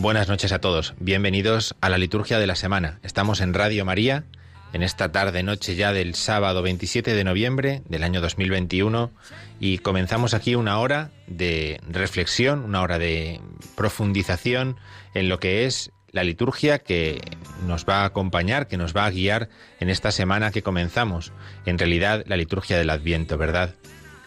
[0.00, 2.98] Buenas noches a todos, bienvenidos a la liturgia de la semana.
[3.02, 4.24] Estamos en Radio María
[4.72, 9.10] en esta tarde noche ya del sábado 27 de noviembre del año 2021
[9.58, 13.40] y comenzamos aquí una hora de reflexión, una hora de
[13.76, 14.76] profundización
[15.14, 17.20] en lo que es la liturgia que
[17.66, 21.32] nos va a acompañar, que nos va a guiar en esta semana que comenzamos.
[21.66, 23.74] En realidad la liturgia del Adviento, ¿verdad?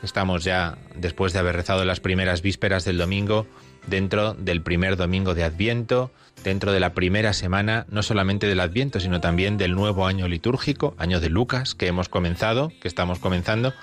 [0.02, 3.48] Estamos ya, después de haber rezado las primeras vísperas del domingo,
[3.88, 6.12] dentro del primer domingo de Adviento,
[6.44, 10.96] dentro de la primera semana, no solamente del Adviento, sino también del nuevo año litúrgico,
[10.98, 13.74] año de Lucas, que hemos comenzado, que estamos comenzando,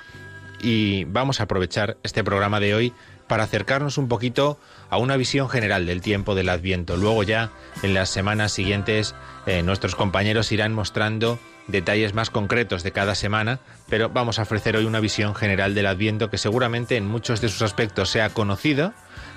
[0.63, 2.93] y vamos a aprovechar este programa de hoy
[3.29, 4.59] para acercarnos un poquito
[4.91, 6.97] a una visión general del tiempo del Adviento.
[6.97, 7.53] Luego ya
[7.83, 9.15] en las semanas siguientes
[9.47, 14.77] eh, nuestros compañeros irán mostrando detalles más concretos de cada semana, pero vamos a ofrecer
[14.77, 18.93] hoy una visión general del Adviento que seguramente en muchos de sus aspectos sea conocido,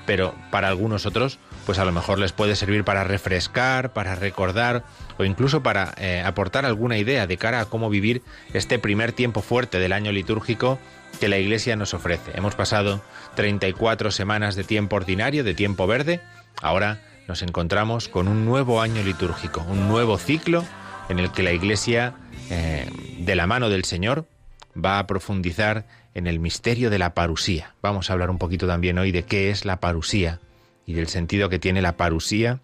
[0.06, 4.84] pero para algunos otros pues a lo mejor les puede servir para refrescar, para recordar
[5.18, 8.22] o incluso para eh, aportar alguna idea de cara a cómo vivir
[8.54, 10.80] este primer tiempo fuerte del año litúrgico
[11.20, 12.32] que la Iglesia nos ofrece.
[12.36, 13.02] Hemos pasado
[13.36, 16.22] 34 semanas de tiempo ordinario, de tiempo verde,
[16.62, 20.66] ahora nos encontramos con un nuevo año litúrgico, un nuevo ciclo
[21.10, 22.16] en el que la Iglesia,
[22.50, 22.90] eh,
[23.20, 24.28] de la mano del Señor,
[24.76, 27.74] va a profundizar en el misterio de la parusía.
[27.82, 30.40] Vamos a hablar un poquito también hoy de qué es la parusía
[30.86, 32.60] y del sentido que tiene la parusía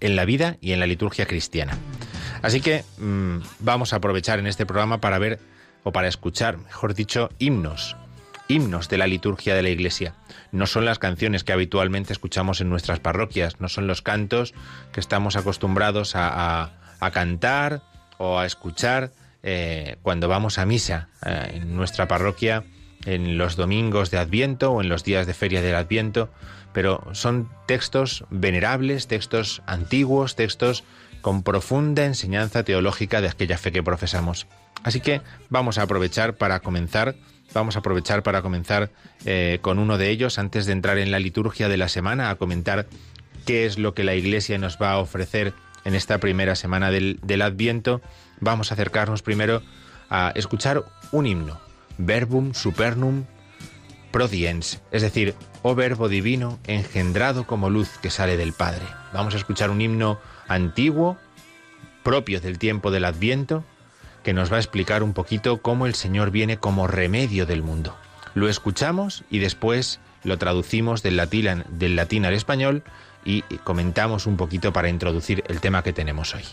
[0.00, 1.76] en la vida y en la liturgia cristiana.
[2.42, 5.38] Así que mmm, vamos a aprovechar en este programa para ver
[5.82, 7.96] o para escuchar, mejor dicho, himnos,
[8.48, 10.14] himnos de la liturgia de la Iglesia.
[10.52, 14.54] No son las canciones que habitualmente escuchamos en nuestras parroquias, no son los cantos
[14.92, 16.70] que estamos acostumbrados a
[17.12, 17.82] cantar
[18.18, 19.10] o a escuchar
[19.44, 22.64] eh, cuando vamos a misa eh, en nuestra parroquia
[23.04, 26.30] en los domingos de Adviento o en los días de feria del Adviento,
[26.72, 30.84] pero son textos venerables, textos antiguos, textos
[31.20, 34.46] con profunda enseñanza teológica de aquella fe que profesamos.
[34.82, 37.14] Así que vamos a aprovechar para comenzar,
[37.52, 38.90] vamos a aprovechar para comenzar
[39.24, 42.36] eh, con uno de ellos antes de entrar en la liturgia de la semana, a
[42.36, 42.86] comentar
[43.46, 45.52] qué es lo que la Iglesia nos va a ofrecer
[45.84, 48.00] en esta primera semana del, del Adviento.
[48.44, 49.62] Vamos a acercarnos primero
[50.10, 51.58] a escuchar un himno,
[51.96, 53.24] Verbum Supernum
[54.12, 58.84] Prodiens, es decir, oh Verbo Divino engendrado como luz que sale del Padre.
[59.14, 61.16] Vamos a escuchar un himno antiguo,
[62.02, 63.64] propio del tiempo del Adviento,
[64.22, 67.96] que nos va a explicar un poquito cómo el Señor viene como remedio del mundo.
[68.34, 72.82] Lo escuchamos y después lo traducimos del latín, del latín al español
[73.24, 76.44] y comentamos un poquito para introducir el tema que tenemos hoy.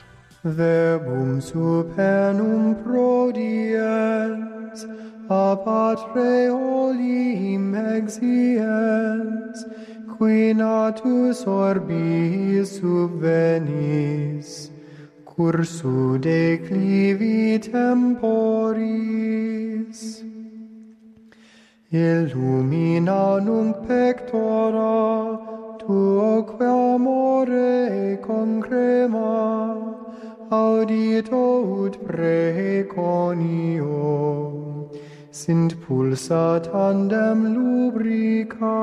[0.44, 4.88] verbum supernum prodiens,
[5.30, 9.66] a patre olim exiens,
[10.18, 14.72] qui natus orbis subvenis,
[15.26, 18.92] cursu declivi temporis.
[21.94, 25.38] Illumina nunc pectora,
[25.78, 29.91] tuo quamore concrema,
[30.52, 33.88] audito ut preconio,
[35.32, 38.80] sind pulsa tandem lubrica.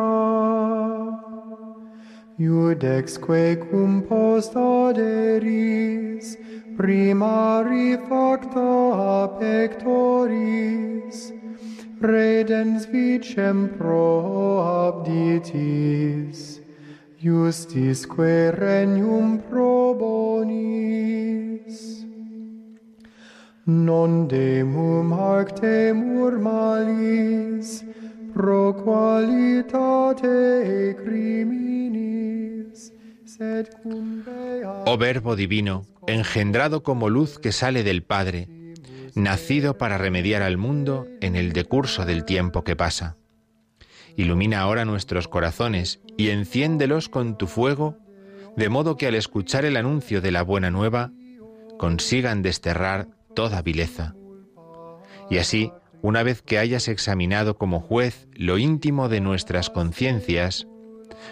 [2.41, 6.37] Iudexque cum post aderis,
[6.79, 11.33] primari facta pectoris,
[12.01, 14.07] redens vicem pro
[14.87, 16.61] abditis,
[17.21, 21.77] justisque regnum pro bonis.
[23.67, 27.85] Non demum hac temur malis,
[28.33, 30.29] pro qualitate
[31.05, 32.93] criminis,
[33.27, 34.85] sed cum bea...
[34.87, 38.49] Oh Verbo Divino, engendrado como luz que sale del Padre,
[39.15, 43.19] nacido para remediar al mundo en el decurso del tiempo que pasa.
[44.19, 47.99] Ilumina ahora nuestros corazones y enciéndelos con tu fuego,
[48.57, 51.13] de modo que al escuchar el anuncio de la buena nueva,
[51.79, 53.07] consigan desterrar
[53.37, 54.17] toda vileza.
[55.31, 55.71] Y así,
[56.03, 60.67] una vez que hayas examinado como juez lo íntimo de nuestras conciencias,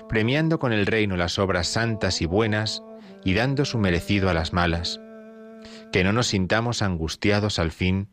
[0.08, 2.84] premiando con el reino las obras santas y buenas
[3.24, 5.00] y dando su merecido a las malas,
[5.92, 8.10] que no nos sintamos angustiados al fin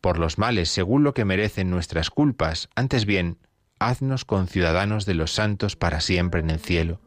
[0.00, 3.38] por los males según lo que merecen nuestras culpas, antes bien,
[3.78, 7.00] haznos conciudadanos de los santos para siempre en el cielo.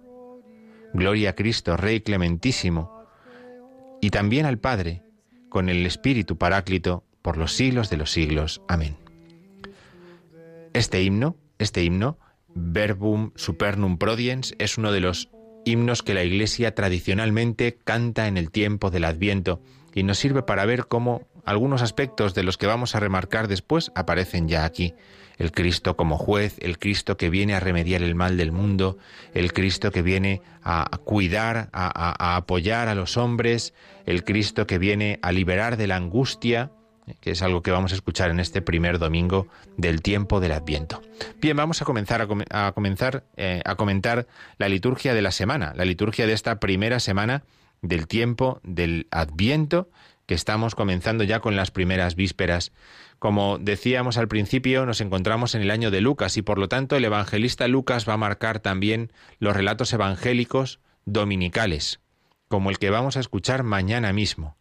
[0.93, 3.03] Gloria a Cristo, Rey clementísimo,
[4.01, 5.03] y también al Padre,
[5.49, 8.61] con el Espíritu Paráclito, por los siglos de los siglos.
[8.67, 8.97] Amén.
[10.73, 12.17] Este himno, este himno,
[12.47, 15.29] Verbum Supernum Prodiens, es uno de los
[15.65, 19.61] himnos que la Iglesia tradicionalmente canta en el tiempo del Adviento
[19.93, 23.91] y nos sirve para ver cómo algunos aspectos de los que vamos a remarcar después
[23.95, 24.93] aparecen ya aquí.
[25.39, 28.97] El Cristo como juez, el Cristo que viene a remediar el mal del mundo,
[29.33, 33.73] el Cristo que viene a cuidar, a, apoyar a los hombres,
[34.05, 36.71] el Cristo que viene a liberar de la angustia,
[37.21, 39.47] que es algo que vamos a escuchar en este primer domingo
[39.77, 41.01] del tiempo del Adviento.
[41.41, 44.27] Bien, vamos a comenzar a, comenzar eh, a comentar
[44.57, 47.43] la liturgia de la semana, la liturgia de esta primera semana
[47.81, 49.89] del tiempo del Adviento,
[50.25, 52.71] que estamos comenzando ya con las primeras vísperas.
[53.19, 56.95] Como decíamos al principio, nos encontramos en el año de Lucas y por lo tanto
[56.95, 61.99] el evangelista Lucas va a marcar también los relatos evangélicos dominicales,
[62.47, 64.57] como el que vamos a escuchar mañana mismo.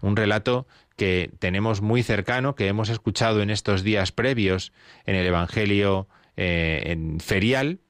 [0.00, 0.66] Un relato
[0.96, 4.72] que tenemos muy cercano, que hemos escuchado en estos días previos
[5.04, 7.80] en el Evangelio eh, ferial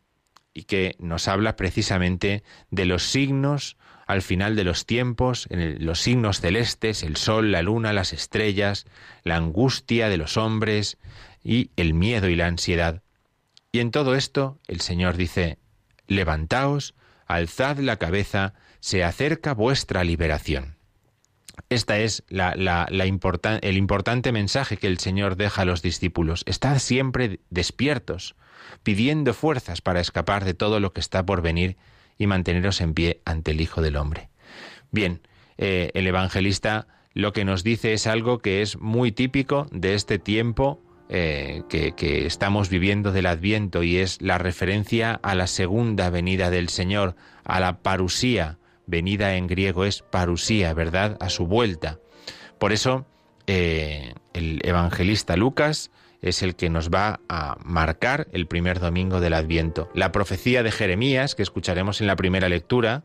[0.53, 3.77] y que nos habla precisamente de los signos
[4.09, 8.87] al final de los tiempos, en los signos celestes, el sol, la luna, las estrellas,
[9.23, 10.97] la angustia de los hombres
[11.45, 13.03] y el miedo y la ansiedad.
[13.71, 15.59] Y en todo esto el Señor dice,
[16.07, 16.95] levantaos,
[17.27, 20.79] alzad la cabeza, se acerca vuestra liberación.
[21.69, 22.53] Esta es la,
[22.89, 26.45] el importante mensaje que el Señor deja a los discípulos.
[26.47, 28.37] Estad siempre despiertos,
[28.83, 31.77] pidiendo fuerzas para escapar de todo lo que está por venir
[32.19, 34.29] y manteneros en pie ante el Hijo del Hombre.
[34.91, 35.23] Bien,
[35.57, 40.19] eh, el evangelista lo que nos dice es algo que es muy típico de este
[40.19, 46.51] tiempo eh, que, estamos viviendo del Adviento y es la referencia a la segunda venida
[46.51, 48.59] del Señor, a la parusía.
[48.87, 51.17] Venida en griego es parusía, ¿verdad?
[51.21, 51.99] A su vuelta.
[52.59, 53.07] Por eso
[53.47, 55.91] eh, el evangelista Lucas
[56.23, 59.91] es el que nos va a marcar el primer domingo del Adviento.
[59.95, 63.05] La profecía de Jeremías, que escucharemos en la primera lectura,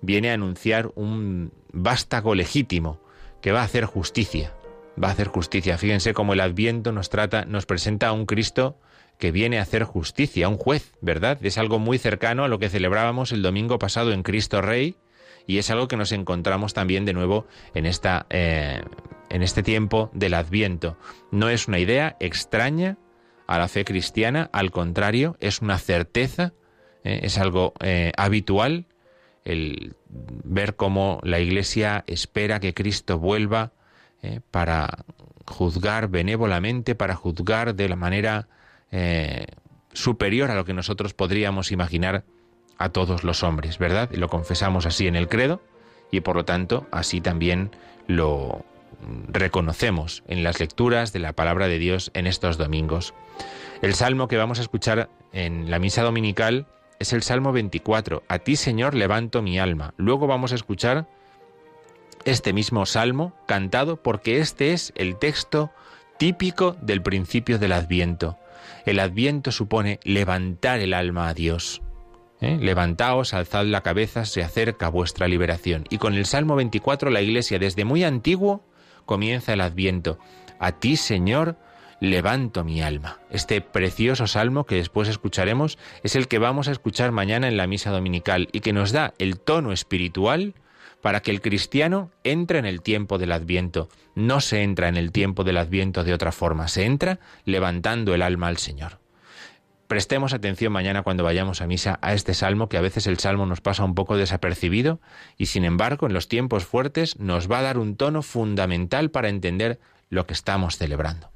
[0.00, 3.00] viene a anunciar un vástago legítimo
[3.40, 4.54] que va a hacer justicia.
[5.02, 5.78] Va a hacer justicia.
[5.78, 8.78] Fíjense cómo el Adviento nos trata, nos presenta a un Cristo
[9.18, 11.38] que viene a hacer justicia, un juez, ¿verdad?
[11.42, 14.96] Es algo muy cercano a lo que celebrábamos el domingo pasado en Cristo Rey
[15.46, 18.82] y es algo que nos encontramos también de nuevo en esta eh,
[19.30, 20.96] en este tiempo del Adviento.
[21.30, 22.96] No es una idea extraña
[23.46, 26.52] a la fe cristiana, al contrario, es una certeza,
[27.04, 28.86] eh, es algo eh, habitual
[29.44, 33.72] el ver cómo la Iglesia espera que Cristo vuelva
[34.22, 35.04] eh, para
[35.46, 38.48] juzgar benévolamente, para juzgar de la manera
[39.92, 42.24] superior a lo que nosotros podríamos imaginar
[42.78, 44.08] a todos los hombres, ¿verdad?
[44.12, 45.60] Y lo confesamos así en el credo
[46.10, 47.70] y por lo tanto así también
[48.06, 48.64] lo,
[49.28, 53.14] reconocemos en las lecturas de la palabra de Dios en estos domingos.
[53.82, 56.66] El salmo que vamos a escuchar en la misa dominical
[56.98, 58.24] es el Salmo 24.
[58.28, 59.94] A ti, Señor, levanto mi alma.
[59.96, 61.06] Luego vamos a escuchar
[62.24, 65.70] este mismo salmo cantado porque este es el texto
[66.18, 68.36] típico del principio del Adviento.
[68.84, 71.82] El Adviento supone levantar el alma a Dios.
[72.40, 72.56] ¿Eh?
[72.60, 75.84] Levantaos, alzad la cabeza, se acerca vuestra liberación.
[75.90, 78.62] Y con el Salmo 24 la Iglesia desde muy antiguo
[79.08, 80.18] comienza el adviento.
[80.60, 81.56] A ti, Señor,
[81.98, 83.18] levanto mi alma.
[83.30, 87.66] Este precioso salmo que después escucharemos es el que vamos a escuchar mañana en la
[87.66, 90.54] misa dominical y que nos da el tono espiritual
[91.00, 93.88] para que el cristiano entre en el tiempo del adviento.
[94.14, 98.20] No se entra en el tiempo del adviento de otra forma, se entra levantando el
[98.20, 99.00] alma al Señor.
[99.88, 103.46] Prestemos atención mañana cuando vayamos a misa a este salmo, que a veces el salmo
[103.46, 105.00] nos pasa un poco desapercibido
[105.38, 109.30] y sin embargo en los tiempos fuertes nos va a dar un tono fundamental para
[109.30, 109.80] entender
[110.10, 111.30] lo que estamos celebrando.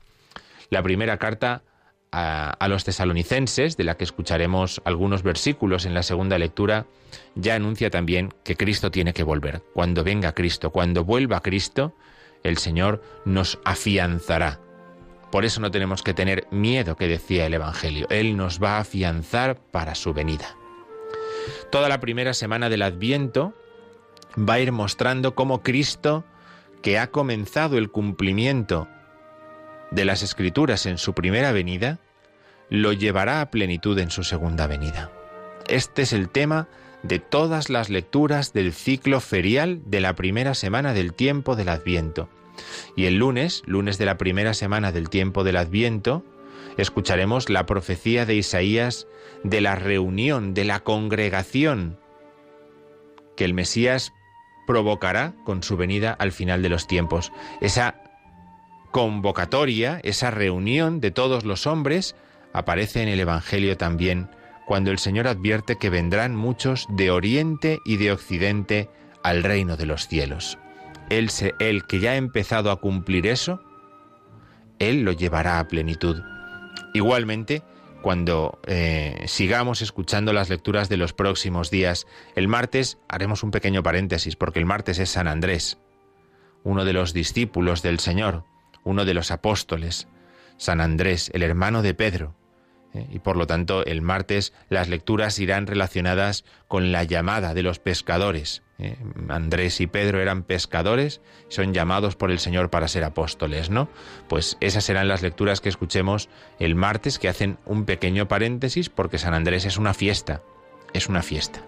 [0.69, 1.63] La primera carta
[2.13, 6.85] a, los tesalonicenses, de la que escucharemos algunos versículos en la segunda lectura,
[7.35, 9.63] ya anuncia también que Cristo tiene que volver.
[9.73, 11.97] Cuando venga Cristo, cuando vuelva Cristo,
[12.43, 14.61] el Señor nos afianzará
[15.33, 18.07] por eso no tenemos que tener miedo, que decía el Evangelio.
[18.11, 20.57] Él nos va a afianzar para su venida.
[21.71, 23.55] Toda la primera semana del Adviento
[24.39, 26.25] va a ir mostrando cómo Cristo,
[26.83, 28.89] que ha comenzado el cumplimiento
[29.91, 31.99] de las Escrituras en su primera venida,
[32.69, 35.11] lo llevará a plenitud en su segunda venida.
[35.67, 36.69] Este es el tema
[37.03, 42.29] de todas las lecturas del ciclo ferial de la primera semana del tiempo del Adviento.
[42.97, 46.25] Y el lunes, lunes de la primera semana del tiempo del Adviento,
[46.77, 49.07] escucharemos la profecía de Isaías
[49.45, 51.99] de la reunión, de la congregación
[53.37, 54.13] que el Mesías
[54.67, 57.33] provocará con su venida al final de los tiempos.
[57.61, 58.03] Esa
[58.91, 62.15] convocatoria, esa reunión de todos los hombres,
[62.53, 64.31] aparece en el Evangelio también,
[64.67, 68.91] cuando el Señor advierte que vendrán muchos de oriente y de occidente
[69.23, 70.59] al reino de los cielos.
[71.19, 73.63] Él, que ya ha empezado a cumplir eso,
[74.79, 76.23] Él lo llevará a plenitud.
[76.95, 77.63] Igualmente,
[78.03, 83.83] cuando eh, sigamos escuchando las lecturas de los próximos días, el martes haremos un pequeño
[83.83, 85.79] paréntesis, porque el martes es San Andrés,
[86.65, 88.45] uno de los discípulos del Señor,
[88.85, 90.09] uno de los apóstoles,
[90.57, 92.35] San Andrés, el hermano de Pedro.
[92.95, 93.07] ¿Eh?
[93.11, 97.79] Y por lo tanto, el martes las lecturas irán relacionadas con la llamada de los
[97.79, 98.63] pescadores.
[98.79, 98.97] Eh,
[99.29, 103.89] Andrés y Pedro eran pescadores, son llamados por el Señor para ser apóstoles, ¿no?
[104.29, 109.19] Pues esas serán las lecturas que escuchemos el martes, que hacen un pequeño paréntesis, porque
[109.19, 110.43] San Andrés es una fiesta,
[110.93, 111.63] es una fiesta.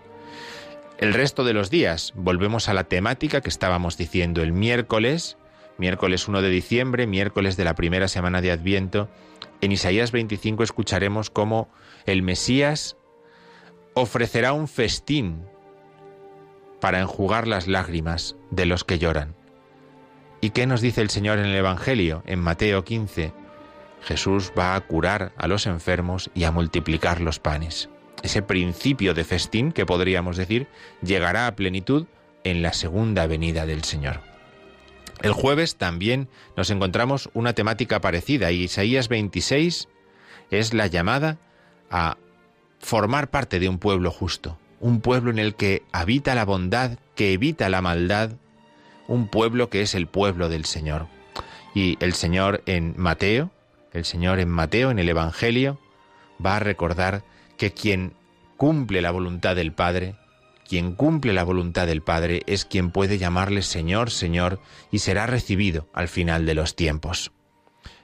[0.99, 5.37] El resto de los días volvemos a la temática que estábamos diciendo el miércoles,
[5.77, 9.09] miércoles 1 de diciembre, miércoles de la primera semana de Adviento.
[9.61, 11.69] En Isaías 25 escucharemos cómo
[12.07, 12.97] el Mesías
[13.95, 15.45] ofrecerá un festín
[16.81, 19.35] para enjugar las lágrimas de los que lloran.
[20.41, 23.33] ¿Y qué nos dice el Señor en el Evangelio, en Mateo 15?
[24.03, 27.89] Jesús va a curar a los enfermos y a multiplicar los panes.
[28.23, 30.67] Ese principio de festín, que podríamos decir,
[31.03, 32.07] llegará a plenitud
[32.43, 34.34] en la segunda venida del Señor.
[35.23, 39.89] El jueves también nos encontramos una temática parecida Isaías 26
[40.51, 41.39] es la llamada
[41.91, 42.19] a
[42.81, 47.33] formar parte de un pueblo justo un pueblo en el que habita la bondad, que
[47.33, 48.33] evita la maldad,
[49.09, 51.07] un pueblo que es el pueblo del Señor.
[51.75, 53.51] Y el Señor en Mateo,
[53.95, 55.81] el Señor en Mateo, en el Evangelio,
[56.45, 57.25] va a recordar
[57.57, 58.13] que quien
[58.59, 60.17] cumple la voluntad del Padre,
[60.67, 65.89] quien cumple la voluntad del Padre es quien puede llamarle Señor, Señor, y será recibido
[65.93, 67.33] al final de los tiempos.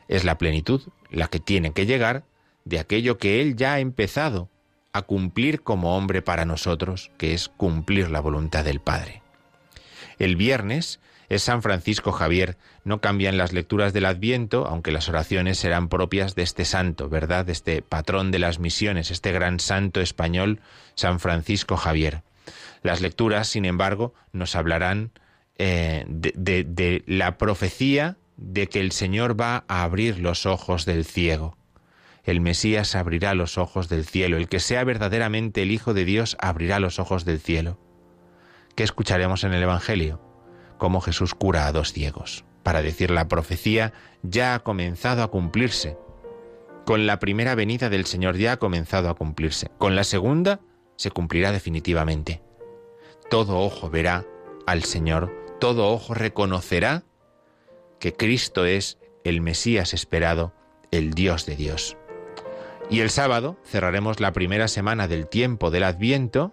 [0.09, 2.25] Es la plenitud la que tiene que llegar
[2.65, 4.51] de aquello que Él ya ha empezado
[4.93, 9.23] a cumplir como hombre para nosotros, que es cumplir la voluntad del Padre.
[10.19, 11.01] El viernes
[11.31, 12.59] es San Francisco Javier.
[12.85, 17.47] No cambian las lecturas del Adviento, aunque las oraciones serán propias de este santo, ¿verdad?
[17.47, 20.61] De este patrón de las misiones, este gran santo español,
[20.97, 22.23] San Francisco Javier.
[22.83, 25.13] Las lecturas, sin embargo, nos hablarán
[25.57, 31.05] eh, de, de la profecía de que el Señor va a abrir los ojos del
[31.05, 31.57] ciego
[32.25, 36.37] el Mesías abrirá los ojos del cielo, el que sea verdaderamente el Hijo de Dios
[36.41, 37.79] abrirá los ojos del cielo.
[38.75, 40.21] ¿Qué escucharemos en el Evangelio?
[40.79, 45.97] Cómo Jesús cura a dos ciegos, para decir la profecía ya ha comenzado a cumplirse.
[46.85, 49.69] Con la primera venida del Señor ya ha comenzado a cumplirse.
[49.79, 50.61] Con la segunda
[50.97, 52.43] se cumplirá definitivamente.
[53.31, 54.27] Todo ojo verá
[54.67, 57.05] al Señor, todo ojo reconocerá
[58.01, 60.53] que Cristo es el Mesías esperado,
[60.91, 61.97] el Dios de Dios.
[62.91, 66.53] Y el sábado cerraremos la primera semana del tiempo del Adviento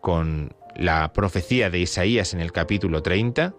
[0.00, 3.54] con la profecía de Isaías en el capítulo 30,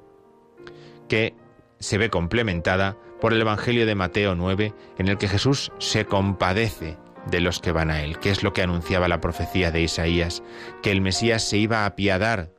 [1.07, 1.35] que
[1.79, 6.97] se ve complementada por el Evangelio de Mateo 9, en el que Jesús se compadece
[7.27, 10.43] de los que van a él, que es lo que anunciaba la profecía de Isaías,
[10.81, 12.51] que el Mesías se iba a apiadar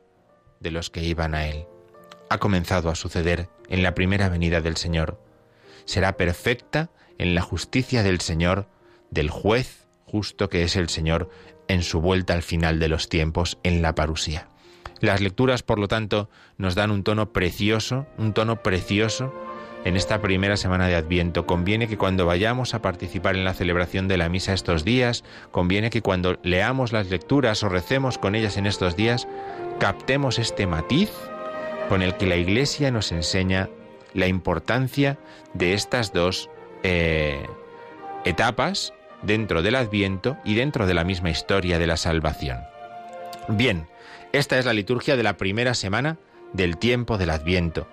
[0.59, 1.65] de los que iban a él.
[2.29, 5.21] Ha comenzado a suceder en la primera venida del Señor.
[5.85, 8.67] Será perfecta en la justicia del Señor,
[9.11, 11.29] del juez justo que es el Señor
[11.67, 14.47] en su vuelta al final de los tiempos en la parusía.
[15.01, 19.33] Las lecturas, por lo tanto, nos dan un tono precioso, un tono precioso
[19.85, 21.45] en esta primera semana de Adviento.
[21.45, 25.89] Conviene que cuando vayamos a participar en la celebración de la misa estos días, conviene
[25.89, 29.27] que cuando leamos las lecturas o recemos con ellas en estos días,
[29.79, 31.11] captemos este matiz
[31.87, 33.69] con el que la Iglesia nos enseña
[34.13, 35.19] la importancia
[35.53, 36.49] de estas dos
[36.83, 37.45] eh,
[38.25, 42.59] etapas dentro del Adviento y dentro de la misma historia de la salvación.
[43.47, 43.87] Bien,
[44.33, 46.17] esta es la liturgia de la primera semana
[46.53, 47.87] del tiempo del Adviento.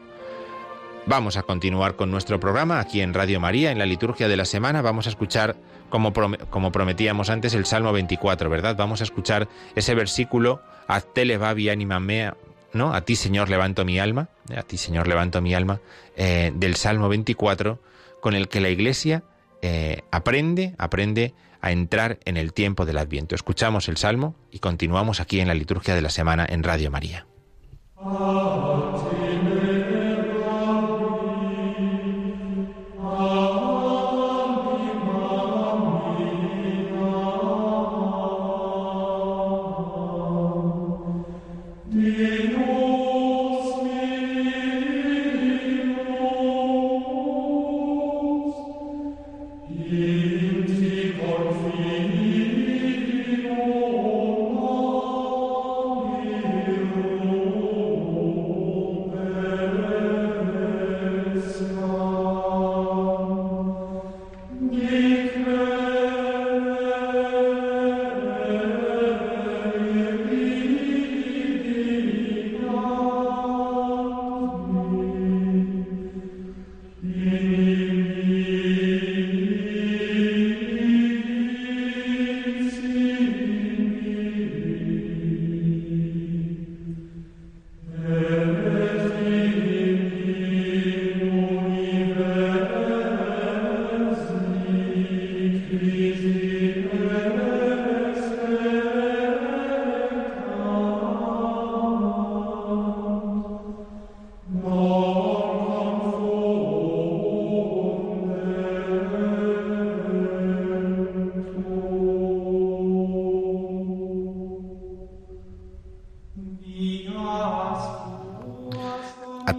[1.05, 4.45] Vamos a continuar con nuestro programa aquí en Radio María, en la liturgia de la
[4.45, 4.83] semana.
[4.83, 5.57] Vamos a escuchar,
[5.91, 8.77] como, prometíamos antes, el Salmo 24, ¿verdad?
[8.77, 12.37] Vamos a escuchar ese versículo, anima mea,
[12.73, 12.95] ¿no?
[12.95, 15.81] A ti, Señor, levanto mi alma, a ti, Señor, levanto mi alma,
[16.17, 17.81] eh, del Salmo 24,
[18.21, 19.25] con el que la Iglesia
[19.61, 23.35] eh, aprende, aprende a entrar en el tiempo del Adviento.
[23.35, 27.27] Escuchamos el Salmo y continuamos aquí en la liturgia de la semana en Radio María.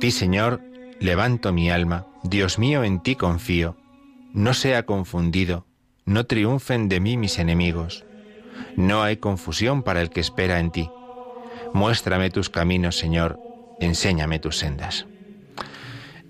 [0.04, 0.60] Ti, Señor,
[1.00, 3.78] levanto mi alma, Dios mío, en ti confío.
[4.34, 5.66] No sea confundido,
[6.04, 8.04] no triunfen de mí mis enemigos.
[8.76, 10.90] No hay confusión para el que espera en ti.
[11.72, 13.40] Muéstrame tus caminos, Señor,
[13.80, 15.06] enséñame tus sendas.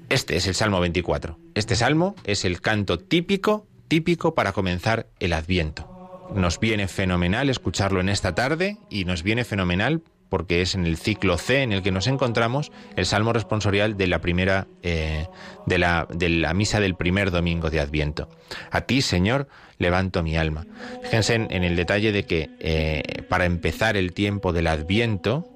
[0.08, 1.40] Este es el Salmo 24.
[1.56, 6.30] Este salmo es el canto típico, típico para comenzar el Adviento.
[6.36, 10.98] Nos viene fenomenal escucharlo en esta tarde y nos viene fenomenal porque es en el
[10.98, 15.28] ciclo C en el que nos encontramos el salmo responsorial de la primera eh,
[15.68, 18.30] de, la, de la misa del primer domingo de Adviento.
[18.72, 20.66] A ti, Señor, levanto mi alma.
[21.04, 25.48] Fíjense en, el detalle de que eh, para empezar el tiempo del Adviento,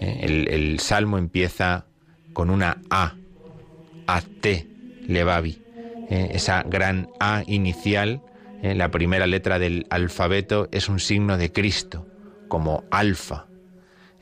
[0.00, 1.86] eh, el, salmo empieza
[2.32, 3.14] con una A,
[4.08, 4.66] a te
[5.06, 5.62] levavi,
[6.10, 8.22] esa gran A inicial,
[8.60, 12.08] la primera letra del alfabeto es un signo de Cristo,
[12.48, 13.45] como alfa,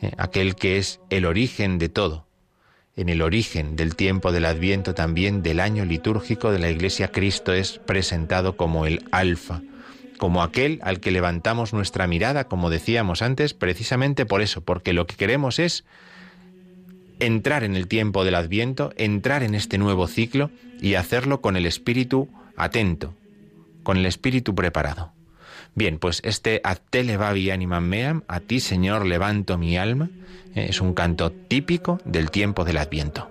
[0.05, 2.27] eh, aquel que es el origen de todo.
[2.97, 7.53] En el origen del tiempo del Adviento también del año litúrgico de la Iglesia, Cristo
[7.53, 9.63] es presentado como el Alfa,
[10.19, 15.07] como aquel al que levantamos nuestra mirada, como decíamos antes, precisamente por eso, porque lo
[15.07, 15.85] que queremos es
[17.19, 21.65] entrar en el tiempo del Adviento, entrar en este nuevo ciclo y hacerlo con el
[21.65, 23.15] espíritu atento,
[23.83, 25.14] con el espíritu preparado.
[25.77, 27.01] Bien, pues este a te
[27.53, 30.09] animam meam, a ti Señor levanto mi alma,
[30.55, 33.29] eh, es un canto típico del tiempo del Adviento.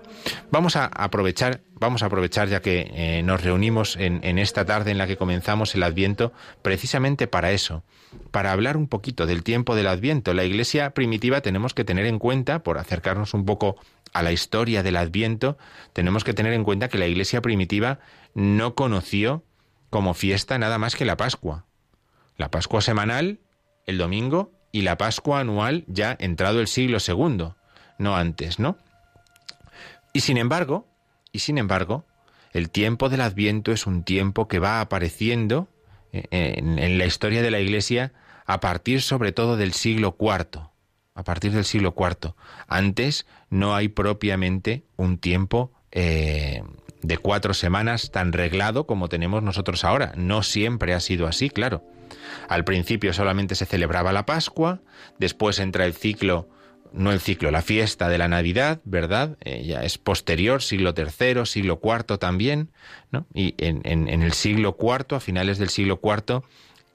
[0.50, 4.98] Vamos a aprovechar, vamos a aprovechar ya que eh, nos reunimos en esta tarde en
[4.98, 7.82] la que comenzamos el Adviento, precisamente para eso,
[8.30, 10.34] para hablar un poquito del tiempo del Adviento.
[10.34, 13.76] La Iglesia primitiva tenemos que tener en cuenta, por acercarnos un poco
[14.12, 15.56] a la historia del Adviento,
[15.94, 18.00] tenemos que tener en cuenta que la Iglesia primitiva
[18.34, 19.44] no conoció
[19.88, 21.64] como fiesta nada más que la Pascua.
[22.36, 23.40] La Pascua semanal,
[23.86, 27.50] el domingo, y la Pascua anual ya entrado el siglo II,
[27.98, 28.76] no antes, ¿no?
[30.12, 30.88] Y sin embargo,
[31.32, 32.04] y sin embargo,
[32.52, 35.68] el tiempo del Adviento es un tiempo que va apareciendo
[36.12, 38.12] eh, en, la historia de la Iglesia
[38.46, 40.60] a partir sobre todo del siglo IV,
[41.14, 42.34] a partir del siglo IV.
[42.68, 46.62] Antes no hay propiamente un tiempo eh,
[47.02, 50.12] de cuatro semanas tan reglado como tenemos nosotros ahora.
[50.16, 51.84] No siempre ha sido así, claro.
[52.48, 54.80] Al principio solamente se celebraba la Pascua,
[55.18, 56.48] después entra el ciclo,
[56.94, 59.36] no el ciclo, la fiesta de la Navidad, ¿verdad?
[59.40, 62.70] Eh, ya es posterior, siglo III, siglo IV también,
[63.10, 63.26] ¿no?
[63.34, 66.42] Y en, el siglo IV, a finales del siglo IV,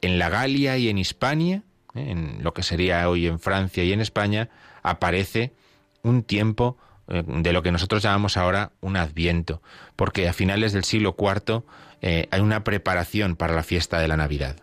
[0.01, 1.63] en la Galia y en Hispania,
[1.95, 2.11] ¿eh?
[2.11, 4.49] en lo que sería hoy en Francia y en España,
[4.83, 5.53] aparece
[6.01, 6.77] un tiempo
[7.09, 9.61] eh, de lo que nosotros llamamos ahora un adviento,
[9.97, 11.63] porque a finales del siglo IV
[12.01, 14.55] hay una preparación para la fiesta de la Navidad.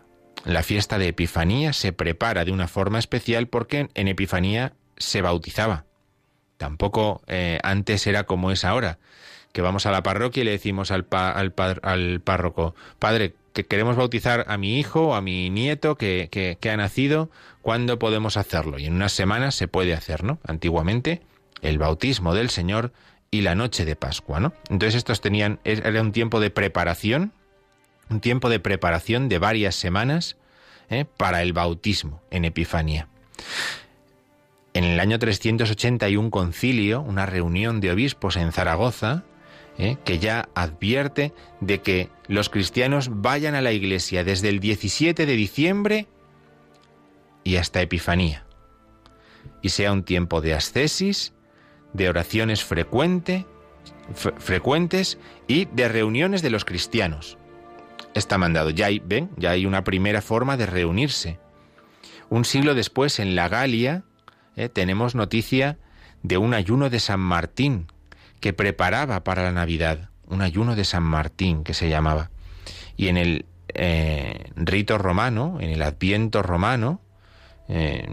[0.47, 5.83] La fiesta de Epifanía se prepara de una forma especial porque en Epifanía se bautizaba.
[6.55, 8.97] Tampoco eh, antes era como es ahora,
[9.51, 13.97] que vamos a la parroquia y le decimos al, al, al párroco, padre, que queremos
[13.97, 17.29] bautizar a mi hijo o a mi nieto que, que, ha nacido,
[17.61, 18.79] ¿cuándo podemos hacerlo?
[18.79, 20.39] Y en unas semanas se puede hacer, ¿no?
[20.47, 21.23] Antiguamente,
[21.61, 22.93] el bautismo del Señor
[23.31, 24.53] y la noche de Pascua, ¿no?
[24.69, 27.33] Entonces estos tenían, era un tiempo de preparación
[28.09, 30.37] un tiempo de preparación de varias semanas
[30.89, 31.05] ¿eh?
[31.17, 33.07] para el bautismo en Epifanía.
[34.73, 39.23] En el año 381 concilio, una reunión de obispos en Zaragoza,
[39.77, 39.97] ¿eh?
[40.05, 45.33] que ya advierte de que los cristianos vayan a la iglesia desde el 17 de
[45.33, 46.07] diciembre
[47.43, 48.45] y hasta Epifanía,
[49.61, 51.33] y sea un tiempo de ascesis,
[51.93, 53.45] de oraciones frecuente,
[54.13, 55.17] frecuentes
[55.47, 57.37] y de reuniones de los cristianos
[58.13, 58.69] está mandado.
[58.69, 61.39] Ya hay, ven, ya hay una primera forma de reunirse.
[62.29, 64.03] Un siglo después, en la Galia,
[64.55, 65.77] eh, tenemos noticia
[66.23, 67.87] de un ayuno de San Martín
[68.39, 72.31] que preparaba para la Navidad, un ayuno de San Martín que se llamaba.
[72.95, 77.01] Y en el eh, rito romano, en el adviento romano,
[77.69, 78.07] eh,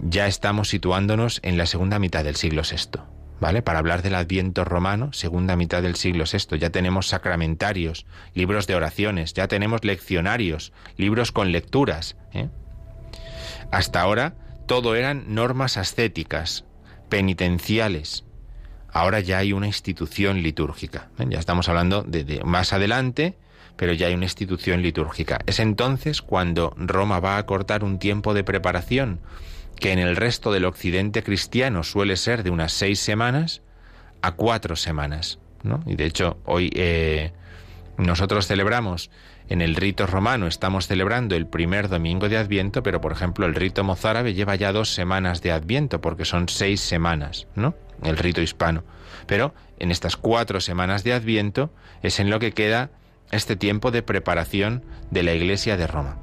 [0.00, 3.00] ya estamos situándonos en la segunda mitad del siglo VI.
[3.40, 3.62] ¿Vale?
[3.62, 8.74] Para hablar del Adviento romano, segunda mitad del siglo VI, ya tenemos sacramentarios, libros de
[8.74, 12.16] oraciones, ya tenemos leccionarios, libros con lecturas.
[12.32, 12.48] ¿eh?
[13.72, 14.34] Hasta ahora
[14.66, 16.64] todo eran normas ascéticas,
[17.08, 18.24] penitenciales.
[18.92, 21.10] Ahora ya hay una institución litúrgica.
[21.18, 21.26] ¿eh?
[21.28, 23.38] Ya estamos hablando de más adelante,
[23.76, 25.38] pero ya hay una institución litúrgica.
[25.46, 29.20] Es entonces cuando Roma va a cortar un tiempo de preparación
[29.80, 33.62] que en el resto del occidente cristiano suele ser de unas seis semanas
[34.22, 35.38] a cuatro semanas.
[35.62, 35.82] ¿no?
[35.86, 37.32] Y de hecho, hoy eh,
[37.96, 39.10] nosotros celebramos
[39.48, 43.54] en el rito romano, estamos celebrando el primer domingo de Adviento, pero por ejemplo el
[43.54, 47.74] rito mozárabe lleva ya dos semanas de Adviento, porque son seis semanas, ¿no?
[48.04, 48.84] El rito hispano.
[49.26, 52.90] Pero en estas cuatro semanas de Adviento es en lo que queda
[53.32, 56.18] este tiempo de preparación de la Iglesia de Roma.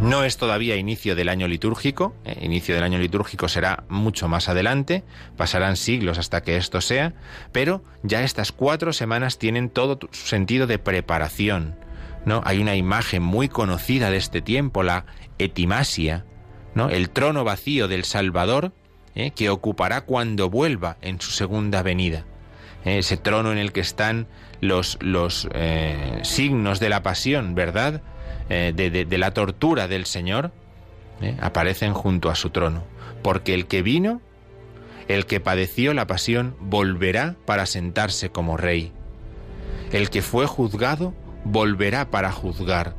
[0.00, 4.48] No es todavía inicio del año litúrgico, eh, inicio del año litúrgico será mucho más
[4.48, 5.02] adelante,
[5.36, 7.14] pasarán siglos hasta que esto sea,
[7.50, 11.76] pero ya estas cuatro semanas tienen todo su sentido de preparación.
[12.24, 12.42] ¿no?
[12.44, 15.04] Hay una imagen muy conocida de este tiempo, la
[15.38, 16.24] etimasia,
[16.76, 16.90] ¿no?
[16.90, 18.72] el trono vacío del Salvador,
[19.16, 19.32] ¿eh?
[19.32, 22.24] que ocupará cuando vuelva en su segunda venida.
[22.84, 22.98] ¿eh?
[22.98, 24.28] ese trono en el que están
[24.60, 25.48] los, los
[26.22, 28.00] signos de la pasión, ¿verdad?
[28.50, 30.52] Eh, de, la tortura del Señor,
[31.20, 32.82] eh, aparecen junto a su trono.
[33.22, 34.22] Porque el que vino,
[35.06, 38.92] el que padeció la pasión, volverá para sentarse como rey.
[39.92, 42.94] El que fue juzgado, volverá para juzgar.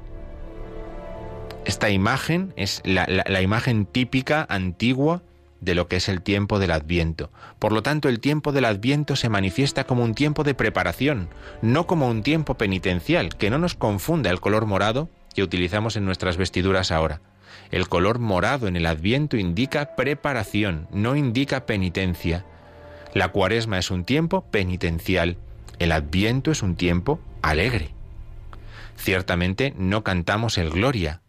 [1.66, 5.24] Esta imagen es la, la imagen típica, antigua,
[5.62, 7.32] de lo que es el tiempo del Adviento.
[7.58, 11.30] Por lo tanto, el tiempo del Adviento se manifiesta como un tiempo de preparación,
[11.62, 15.10] no como un tiempo penitencial, que no nos confunda el color morado
[15.40, 17.22] que utilizamos en nuestras vestiduras ahora.
[17.72, 22.44] El color morado en el adviento indica preparación, no indica penitencia.
[23.14, 25.38] La cuaresma es un tiempo penitencial,
[25.80, 27.92] el adviento es un tiempo alegre.
[28.98, 31.22] Ciertamente no cantamos el gloria,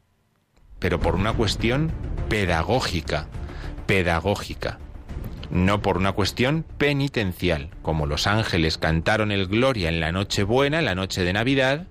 [0.80, 1.92] pero por una cuestión
[2.28, 3.28] pedagógica,
[3.86, 4.80] pedagógica,
[5.52, 10.80] no por una cuestión penitencial, como los ángeles cantaron el gloria en la noche buena,
[10.80, 11.86] en la noche de Navidad,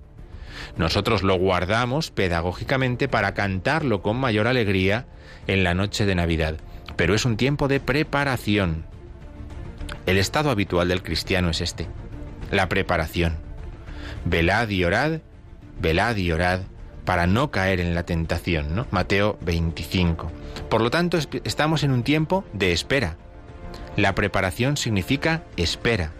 [0.76, 5.06] nosotros lo guardamos pedagógicamente para cantarlo con mayor alegría
[5.46, 6.56] en la noche de Navidad.
[6.96, 8.84] Pero es un tiempo de preparación.
[10.06, 11.86] El estado habitual del cristiano es este,
[12.50, 13.36] la preparación.
[14.24, 15.20] Velad y orad,
[15.80, 16.60] velad y orad
[17.04, 18.86] para no caer en la tentación, ¿no?
[18.90, 20.30] Mateo 25.
[20.68, 23.16] Por lo tanto, estamos en un tiempo de espera.
[23.96, 26.12] La preparación significa espera.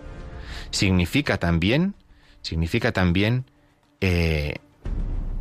[0.71, 1.95] Significa también,
[2.43, 3.45] significa también
[4.01, 4.57] eh,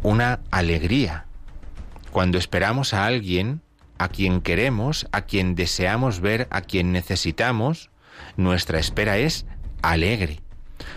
[0.04, 1.26] una alegría.
[2.12, 3.62] Cuando esperamos a alguien,
[3.98, 7.90] a quien queremos, a quien deseamos ver, a quien necesitamos,
[8.38, 9.46] nuestra espera es
[9.82, 10.40] alegre.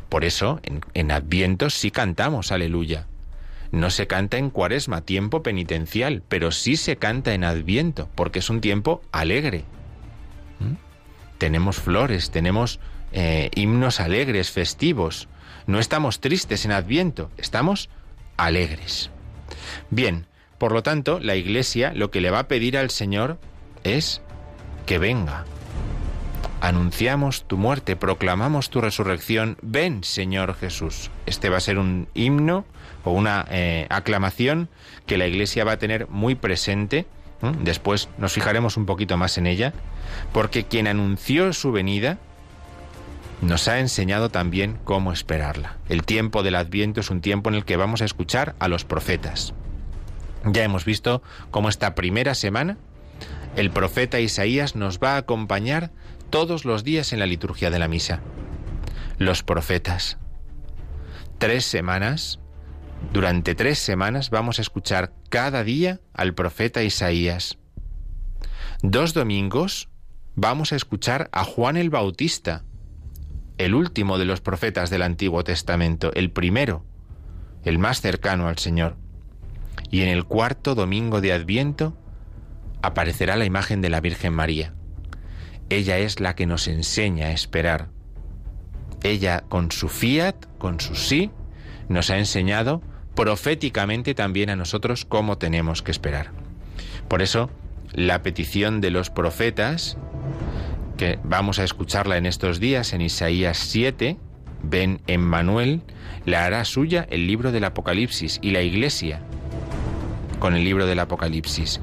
[0.09, 3.07] Por eso, en, en Adviento sí cantamos aleluya.
[3.72, 8.51] No se canta en cuaresma, tiempo penitencial, pero sí se canta en Adviento, porque es
[8.51, 9.64] un tiempo alegre.
[10.61, 10.75] ¿Mm?
[11.38, 12.81] Tenemos flores, tenemos
[13.12, 15.29] eh, himnos alegres, festivos.
[15.66, 17.88] No estamos tristes en Adviento, estamos
[18.37, 19.11] alegres.
[19.90, 20.27] Bien,
[20.59, 23.38] por lo tanto, la Iglesia lo que le va a pedir al Señor
[23.85, 24.22] es
[24.87, 25.44] que venga.
[26.61, 29.57] Anunciamos tu muerte, proclamamos tu resurrección.
[29.62, 31.11] Ven, Señor Jesús.
[31.27, 32.64] Este va a ser un himno
[33.05, 34.68] o una eh, aclamación
[35.07, 37.07] que la Iglesia va a tener muy presente.
[37.62, 39.72] Después nos fijaremos un poquito más en ella,
[40.33, 42.18] porque quien anunció su venida
[43.42, 45.76] nos ha enseñado también cómo esperarla.
[45.88, 48.85] El tiempo del Adviento es un tiempo en el que vamos a escuchar a los
[48.85, 49.52] profetas.
[50.44, 52.78] Ya hemos visto cómo esta primera semana
[53.57, 55.90] el profeta Isaías nos va a acompañar
[56.31, 58.20] todos los días en la liturgia de la misa.
[59.18, 60.18] Los profetas.
[61.38, 62.38] Tres semanas,
[63.12, 67.59] durante tres semanas vamos a escuchar cada día al profeta Isaías.
[68.83, 69.88] Dos domingos
[70.35, 72.64] vamos a escuchar a Juan el Bautista,
[73.64, 76.85] el último de los profetas del Antiguo Testamento, el primero,
[77.64, 78.96] el más cercano al Señor.
[79.90, 81.96] Y en el cuarto domingo de Adviento
[82.83, 84.75] aparecerá la imagen de la Virgen María.
[85.68, 87.88] Ella es la que nos enseña a esperar.
[89.05, 91.31] Ella, con su fiat, con su sí,
[91.88, 92.83] nos ha enseñado
[93.14, 96.33] proféticamente también a nosotros cómo tenemos que esperar.
[97.09, 97.48] Por eso,
[97.92, 99.96] la petición de los profetas,
[100.96, 104.16] que vamos a escucharla en estos días en Isaías 7,
[104.62, 105.83] ven en Manuel,
[106.24, 109.20] la hará suya el libro del Apocalipsis y la Iglesia
[110.38, 111.81] con el libro del Apocalipsis.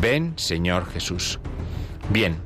[0.00, 1.40] Ven, Señor Jesús.
[2.10, 2.36] Bien,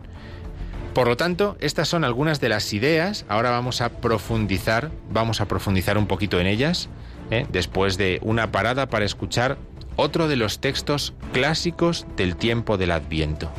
[0.95, 3.25] por lo tanto, estas son algunas de las ideas.
[3.29, 6.89] Ahora vamos a profundizar, vamos a profundizar un poquito en ellas,
[7.31, 7.47] ¿eh?
[7.51, 9.57] después de una parada para escuchar
[9.97, 13.51] otro de los textos clásicos del tiempo del Adviento.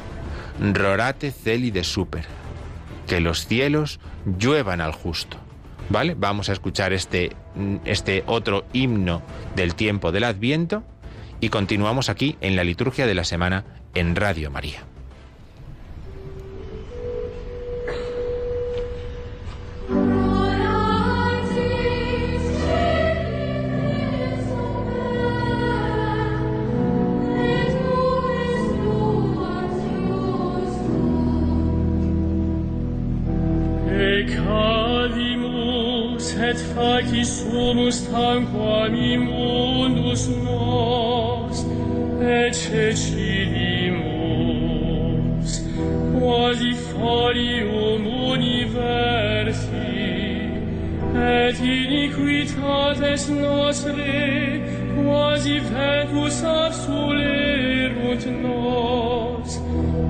[0.59, 2.25] Rorate celi de super.
[3.07, 3.99] Que los cielos
[4.37, 5.37] lluevan al justo.
[5.89, 6.15] ¿Vale?
[6.17, 7.31] Vamos a escuchar este,
[7.85, 9.21] este otro himno
[9.55, 10.83] del tiempo del Adviento
[11.41, 14.83] y continuamos aquí en la liturgia de la semana en Radio María.
[37.73, 41.65] domus tanquam immundus nos
[42.21, 42.83] ececidimus,
[46.19, 49.73] quasi folium universi,
[51.15, 54.61] et iniquitates nostre
[54.95, 59.51] quasi vecus absolerunt nos,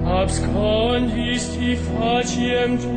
[0.06, 2.93] abscondisti faciem tu,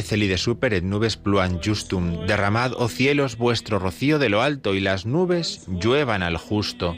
[0.00, 0.36] Celide
[0.82, 2.24] nubes pluan justum.
[2.26, 6.96] Derramad, oh cielos, vuestro rocío de lo alto, y las nubes lluevan al justo.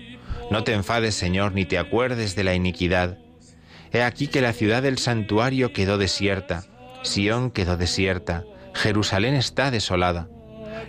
[0.52, 3.18] No te enfades, Señor, ni te acuerdes de la iniquidad.
[3.92, 6.64] He aquí que la ciudad del santuario quedó desierta,
[7.02, 10.28] Sión quedó desierta, Jerusalén está desolada,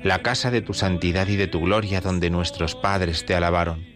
[0.04, 3.95] la casa de tu santidad y de tu gloria donde nuestros padres te alabaron.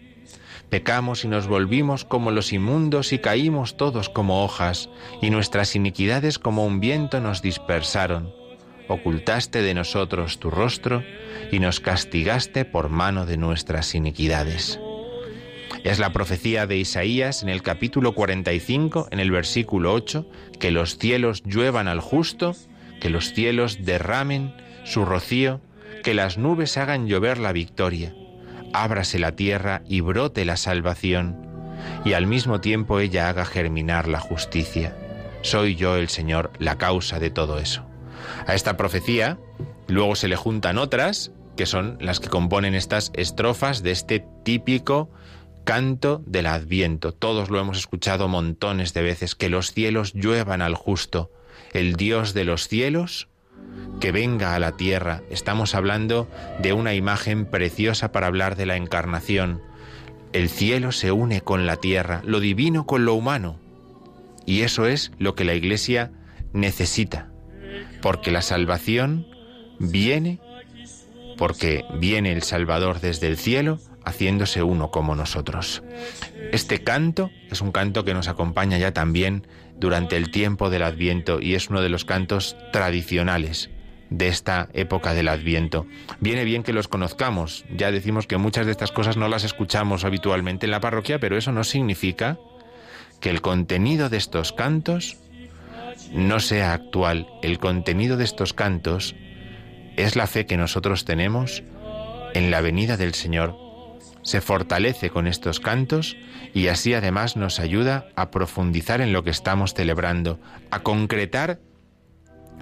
[0.70, 4.88] Pecamos y nos volvimos como los inmundos y caímos todos como hojas,
[5.20, 8.32] y nuestras iniquidades como un viento nos dispersaron.
[8.86, 11.02] Ocultaste de nosotros tu rostro
[11.50, 14.78] y nos castigaste por mano de nuestras iniquidades.
[15.82, 20.24] Es la profecía de Isaías en el capítulo 45, en el versículo 8,
[20.60, 22.54] que los cielos lluevan al justo,
[23.00, 24.54] que los cielos derramen
[24.84, 25.60] su rocío,
[26.04, 28.14] que las nubes hagan llover la victoria
[28.72, 31.46] ábrase la tierra y brote la salvación,
[32.04, 34.96] y al mismo tiempo ella haga germinar la justicia.
[35.42, 37.84] Soy yo el Señor la causa de todo eso.
[38.46, 39.38] A esta profecía
[39.88, 45.10] luego se le juntan otras, que son las que componen estas estrofas de este típico
[45.64, 47.12] canto del adviento.
[47.12, 51.30] Todos lo hemos escuchado montones de veces, que los cielos lluevan al justo.
[51.72, 53.28] El Dios de los cielos
[54.00, 55.22] que venga a la tierra.
[55.30, 56.28] Estamos hablando
[56.60, 59.60] de una imagen preciosa para hablar de la encarnación.
[60.32, 63.58] El cielo se une con la tierra, lo divino con lo humano.
[64.46, 66.12] Y eso es lo que la Iglesia
[66.52, 67.30] necesita,
[68.00, 69.26] porque la salvación
[69.78, 70.40] viene,
[71.36, 75.82] porque viene el Salvador desde el cielo, haciéndose uno como nosotros.
[76.52, 79.46] Este canto es un canto que nos acompaña ya también
[79.80, 83.70] durante el tiempo del Adviento y es uno de los cantos tradicionales
[84.10, 85.86] de esta época del Adviento.
[86.20, 87.64] Viene bien que los conozcamos.
[87.74, 91.36] Ya decimos que muchas de estas cosas no las escuchamos habitualmente en la parroquia, pero
[91.36, 92.38] eso no significa
[93.20, 95.16] que el contenido de estos cantos
[96.12, 97.28] no sea actual.
[97.42, 99.14] El contenido de estos cantos
[99.96, 101.62] es la fe que nosotros tenemos
[102.34, 103.69] en la venida del Señor.
[104.22, 106.16] Se fortalece con estos cantos
[106.52, 110.38] y así además nos ayuda a profundizar en lo que estamos celebrando,
[110.70, 111.60] a concretar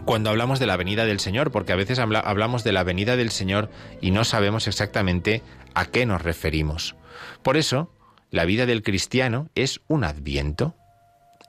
[0.04, 3.30] cuando hablamos de la venida del Señor, porque a veces hablamos de la venida del
[3.30, 5.42] Señor y no sabemos exactamente
[5.74, 6.96] a qué nos referimos.
[7.42, 7.92] Por eso,
[8.30, 10.76] la vida del cristiano es un adviento.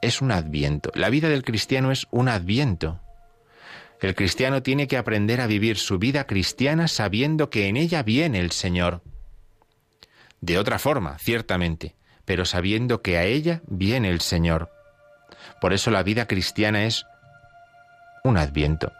[0.02, 0.91] Es un adviento.
[0.95, 3.02] La vida del cristiano es un adviento.
[4.02, 8.39] El cristiano tiene que aprender a vivir su vida cristiana sabiendo que en ella viene
[8.39, 9.04] el Señor.
[10.41, 14.69] De otra forma, ciertamente, pero sabiendo que a ella viene el Señor.
[15.62, 17.06] Por eso la vida cristiana es
[18.23, 18.91] un adviento.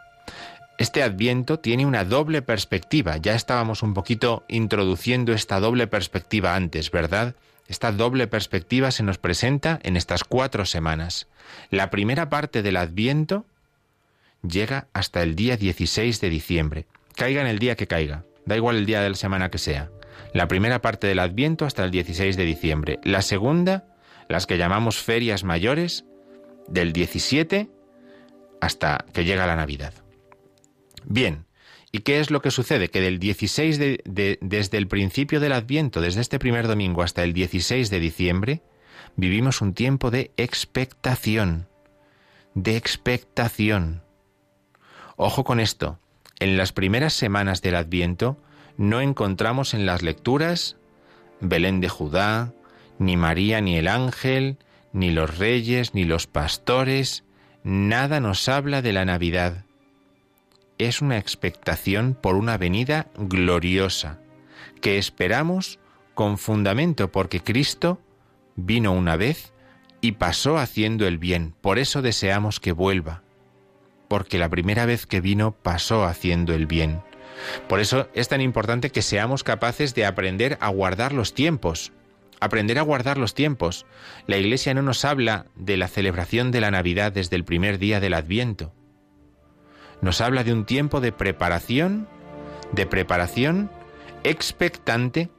[0.78, 3.18] Este adviento tiene una doble perspectiva.
[3.18, 7.34] Ya estábamos un poquito introduciendo esta doble perspectiva antes, ¿verdad?
[7.68, 11.28] Esta doble perspectiva se nos presenta en estas cuatro semanas.
[11.70, 13.44] La primera parte del adviento
[14.42, 16.86] llega hasta el día 16 de diciembre.
[17.14, 19.90] Caiga en el día que caiga, da igual el día de la semana que sea.
[20.32, 22.98] La primera parte del adviento hasta el 16 de diciembre.
[23.02, 23.84] La segunda,
[24.28, 26.04] las que llamamos ferias mayores,
[26.68, 27.68] del 17
[28.60, 29.92] hasta que llega la Navidad.
[31.04, 31.46] Bien,
[31.92, 32.88] ¿y qué es lo que sucede?
[32.88, 37.32] Que del 16 de, desde el principio del Adviento, desde este primer domingo hasta el
[37.32, 38.62] 16 de diciembre,
[39.16, 41.68] vivimos un tiempo de expectación,
[42.54, 44.02] de expectación.
[45.16, 45.98] Ojo con esto,
[46.38, 48.40] en las primeras semanas del Adviento
[48.80, 50.78] no encontramos en las lecturas
[51.42, 52.54] Belén de Judá,
[52.98, 54.56] ni María ni el ángel,
[54.94, 57.22] ni los reyes, ni los pastores,
[57.62, 59.66] nada nos habla de la Navidad.
[60.78, 64.18] Es una expectación por una venida gloriosa,
[64.80, 65.78] que esperamos
[66.14, 68.00] con fundamento porque Cristo
[68.56, 69.52] vino una vez
[70.00, 71.54] y pasó haciendo el bien.
[71.60, 73.24] Por eso deseamos que vuelva,
[74.08, 77.02] porque la primera vez que vino pasó haciendo el bien.
[77.68, 81.92] Por eso es tan importante que seamos capaces de aprender a guardar los tiempos,
[82.40, 83.86] aprender a guardar los tiempos.
[84.26, 88.00] La Iglesia no nos habla de la celebración de la Navidad desde el primer día
[88.00, 88.72] del Adviento.
[90.00, 92.08] Nos habla de un tiempo de preparación,
[92.72, 93.70] de preparación
[94.24, 95.30] expectante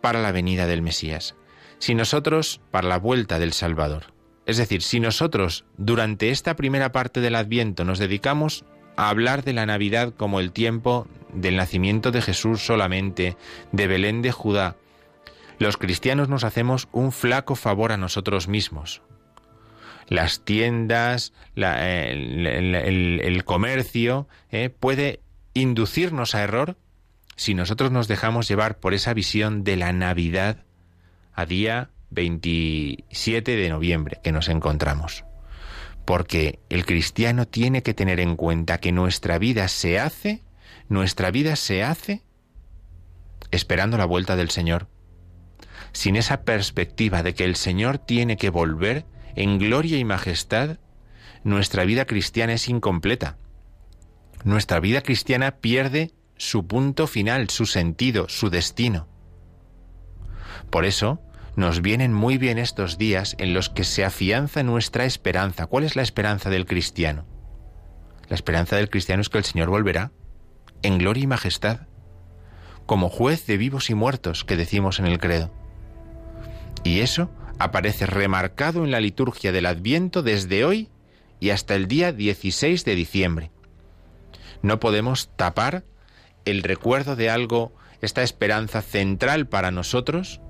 [0.00, 1.34] para la venida del Mesías.
[1.78, 4.14] Si nosotros, para la vuelta del Salvador.
[4.46, 8.64] Es decir, si nosotros durante esta primera parte del Adviento nos dedicamos
[8.96, 13.36] a hablar de la Navidad como el tiempo del nacimiento de Jesús solamente,
[13.72, 14.76] de Belén de Judá,
[15.58, 19.02] los cristianos nos hacemos un flaco favor a nosotros mismos.
[20.08, 25.20] Las tiendas, el, comercio, eh, puede
[25.54, 26.76] inducirnos a error
[27.36, 30.64] si nosotros nos dejamos llevar por esa visión de la Navidad
[31.32, 35.24] a día 27 de noviembre que nos encontramos.
[36.04, 40.42] Porque el cristiano tiene que tener en cuenta que nuestra vida se hace,
[40.88, 42.22] nuestra vida se hace
[43.50, 44.88] esperando la vuelta del Señor
[45.94, 49.06] sin esa perspectiva de que el Señor tiene que volver
[49.36, 50.78] en gloria y majestad,
[51.44, 53.38] nuestra vida cristiana es incompleta.
[54.44, 59.08] Nuestra vida cristiana pierde su punto final, su sentido, su destino.
[60.68, 61.22] Por eso,
[61.56, 65.66] nos vienen muy bien estos días en los que se afianza nuestra esperanza.
[65.66, 67.24] ¿Cuál es la esperanza del cristiano?
[68.28, 70.10] La esperanza del cristiano es que el Señor volverá
[70.84, 71.80] en gloria y majestad,
[72.86, 75.50] como juez de vivos y muertos que decimos en el credo.
[76.84, 80.90] Y eso aparece remarcado en la liturgia del Adviento desde hoy
[81.40, 83.50] y hasta el día 16 de diciembre.
[84.62, 85.84] No podemos tapar
[86.44, 90.40] el recuerdo de algo, esta esperanza central para nosotros,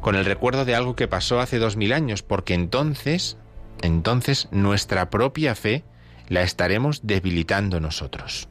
[0.00, 3.36] con el recuerdo de algo que pasó hace dos mil años, porque entonces,
[3.82, 5.84] entonces nuestra propia fe
[6.28, 8.49] la estaremos debilitando nosotros.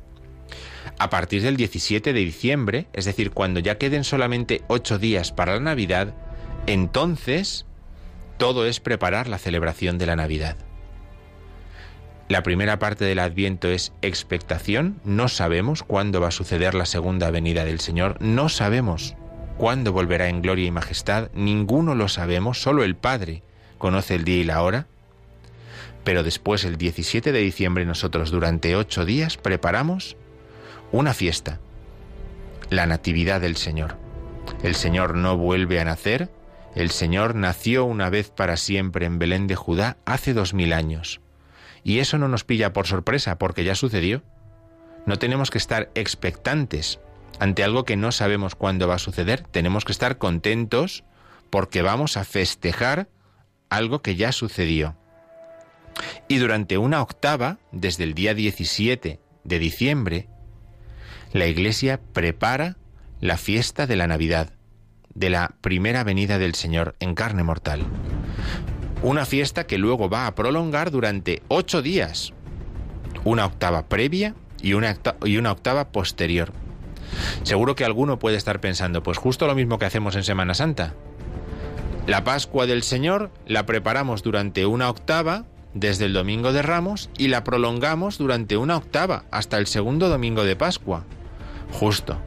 [0.97, 5.55] A partir del 17 de diciembre, es decir, cuando ya queden solamente ocho días para
[5.55, 6.13] la Navidad,
[6.67, 7.65] entonces
[8.37, 10.57] todo es preparar la celebración de la Navidad.
[12.29, 17.31] La primera parte del Adviento es expectación, no sabemos cuándo va a suceder la segunda
[17.31, 19.15] venida del Señor, no sabemos
[19.57, 23.41] cuándo volverá en gloria y majestad, ninguno lo sabemos, solo el Padre
[23.79, 24.85] conoce el día y la hora.
[26.03, 30.15] Pero después, el 17 de diciembre, nosotros durante ocho días preparamos
[30.91, 31.59] una fiesta,
[32.69, 33.97] la Natividad del Señor.
[34.63, 36.29] El Señor no vuelve a nacer,
[36.75, 41.21] el Señor nació una vez para siempre en Belén de Judá hace dos mil años.
[41.83, 44.23] Y eso no nos pilla por sorpresa, porque ya sucedió.
[45.05, 46.99] No tenemos que estar expectantes
[47.39, 49.43] ante algo que no sabemos cuándo va a suceder.
[49.51, 51.03] Tenemos que estar contentos
[51.49, 53.07] porque vamos a festejar
[53.69, 54.95] algo que ya sucedió.
[56.27, 60.29] Y durante una octava, desde el día 17 de diciembre,
[61.31, 62.77] la Iglesia prepara
[63.21, 64.51] la fiesta de la Navidad,
[65.13, 67.85] de la primera venida del Señor en carne mortal.
[69.03, 72.33] Una fiesta que luego va a prolongar durante ocho días,
[73.23, 76.51] una octava previa y una, y una octava posterior.
[77.43, 80.95] Seguro que alguno puede estar pensando, pues justo lo mismo que hacemos en Semana Santa.
[82.07, 87.27] La Pascua del Señor la preparamos durante una octava desde el Domingo de Ramos y
[87.27, 91.05] la prolongamos durante una octava hasta el segundo Domingo de Pascua.
[91.71, 92.17] Justo.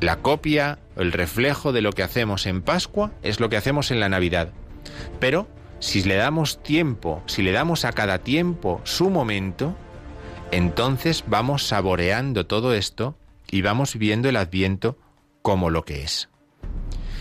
[0.00, 4.00] La copia, el reflejo de lo que hacemos en Pascua es lo que hacemos en
[4.00, 4.50] la Navidad.
[5.18, 5.48] Pero
[5.80, 9.76] si le damos tiempo, si le damos a cada tiempo su momento,
[10.50, 13.16] entonces vamos saboreando todo esto
[13.50, 14.98] y vamos viendo el adviento
[15.42, 16.28] como lo que es.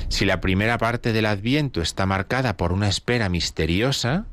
[0.09, 4.25] Si la primera parte del adviento está marcada por una espera misteriosa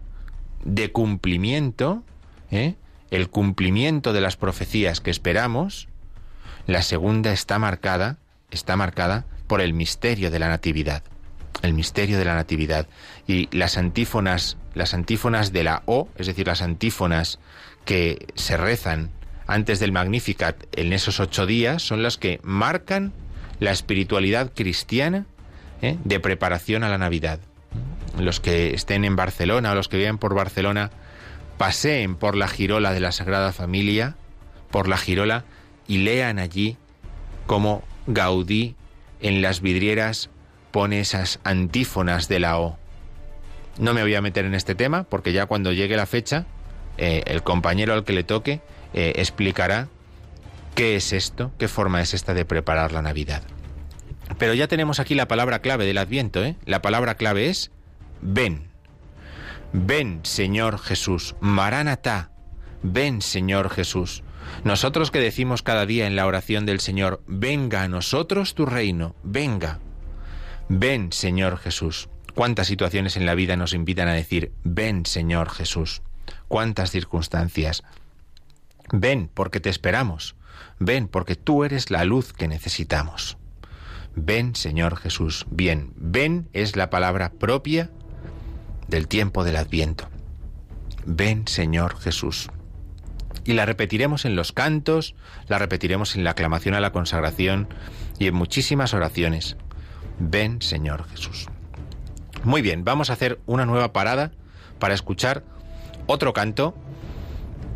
[0.64, 2.02] de cumplimiento,
[2.50, 2.76] ¿eh?
[3.10, 5.88] el cumplimiento de las profecías que esperamos,
[6.66, 8.18] la segunda está marcada,
[8.50, 11.02] está marcada por el misterio de la natividad.
[11.62, 12.86] El misterio de la natividad.
[13.26, 17.38] Y las antífonas, las antífonas de la O, es decir, las antífonas
[17.84, 19.10] que se rezan
[19.46, 23.12] antes del Magnificat en esos ocho días, son las que marcan
[23.60, 25.26] la espiritualidad cristiana
[25.82, 25.98] ¿eh?
[26.04, 27.40] de preparación a la Navidad.
[28.18, 30.90] Los que estén en Barcelona o los que viven por Barcelona,
[31.58, 34.16] paseen por la girola de la Sagrada Familia,
[34.70, 35.44] por la girola,
[35.86, 36.76] y lean allí
[37.46, 38.76] cómo Gaudí
[39.20, 40.30] en las vidrieras
[40.70, 42.78] pone esas antífonas de la O.
[43.78, 46.46] No me voy a meter en este tema porque ya cuando llegue la fecha,
[46.98, 48.60] eh, el compañero al que le toque
[48.92, 49.88] eh, explicará
[50.74, 53.42] qué es esto, qué forma es esta de preparar la Navidad.
[54.38, 56.56] Pero ya tenemos aquí la palabra clave del Adviento, ¿eh?
[56.64, 57.70] La palabra clave es
[58.20, 58.68] ven.
[59.72, 61.34] Ven, Señor Jesús.
[61.40, 62.30] Maranatá.
[62.82, 64.22] Ven, Señor Jesús.
[64.64, 69.14] Nosotros que decimos cada día en la oración del Señor, venga a nosotros tu reino,
[69.22, 69.80] venga.
[70.68, 72.08] Ven, Señor Jesús.
[72.34, 76.02] ¿Cuántas situaciones en la vida nos invitan a decir, ven, Señor Jesús?
[76.48, 77.84] ¿Cuántas circunstancias?
[78.90, 80.34] Ven porque te esperamos.
[80.78, 83.36] Ven porque tú eres la luz que necesitamos.
[84.16, 85.46] Ven, Señor Jesús.
[85.50, 87.90] Bien, ven es la palabra propia
[88.88, 90.08] del tiempo del Adviento.
[91.04, 92.48] Ven, Señor Jesús
[93.44, 95.14] y la repetiremos en los cantos,
[95.48, 97.68] la repetiremos en la aclamación a la consagración
[98.18, 99.56] y en muchísimas oraciones.
[100.18, 101.46] Ven Señor Jesús.
[102.44, 104.32] Muy bien, vamos a hacer una nueva parada
[104.78, 105.44] para escuchar
[106.06, 106.74] otro canto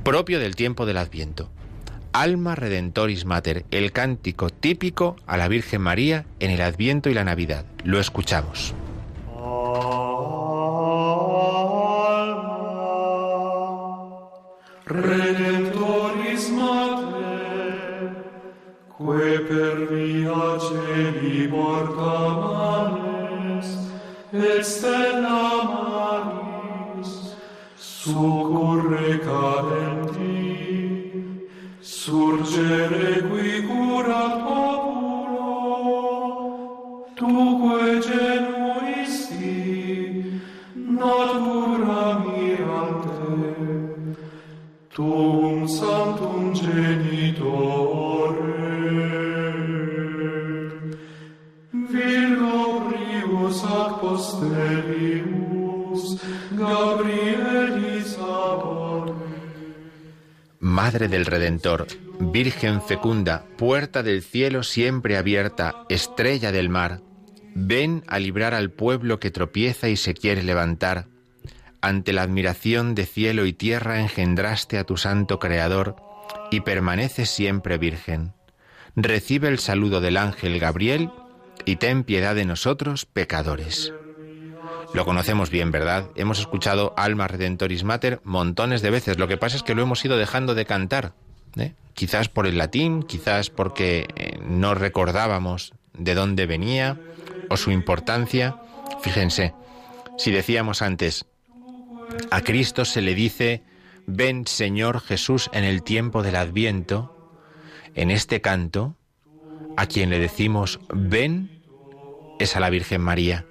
[0.04, 1.50] propio del tiempo del Adviento.
[2.12, 7.24] Alma Redentoris Mater, el cántico típico a la Virgen María en el Adviento y la
[7.24, 7.64] Navidad.
[7.84, 8.74] Lo escuchamos.
[14.88, 18.08] Redemptoris Mater,
[18.96, 23.68] que per via celi porta manes,
[24.32, 27.12] et stella maris,
[27.76, 30.40] succurre cadenti,
[31.82, 34.57] surgere qui curat
[61.06, 61.86] Del Redentor,
[62.18, 67.02] Virgen fecunda, puerta del cielo siempre abierta, estrella del mar,
[67.54, 71.06] ven a librar al pueblo que tropieza y se quiere levantar.
[71.80, 75.94] Ante la admiración de cielo y tierra engendraste a tu santo Creador
[76.50, 78.32] y permaneces siempre virgen.
[78.96, 81.10] Recibe el saludo del ángel Gabriel
[81.64, 83.92] y ten piedad de nosotros, pecadores.
[84.94, 86.10] Lo conocemos bien, ¿verdad?
[86.14, 89.18] Hemos escuchado Alma Redentoris Mater montones de veces.
[89.18, 91.12] Lo que pasa es que lo hemos ido dejando de cantar.
[91.56, 91.74] ¿eh?
[91.94, 96.98] Quizás por el latín, quizás porque eh, no recordábamos de dónde venía
[97.50, 98.56] o su importancia.
[99.02, 99.54] Fíjense,
[100.16, 101.26] si decíamos antes,
[102.30, 103.62] a Cristo se le dice,
[104.06, 107.14] ven Señor Jesús en el tiempo del adviento,
[107.94, 108.96] en este canto,
[109.76, 111.62] a quien le decimos, ven,
[112.38, 113.44] es a la Virgen María.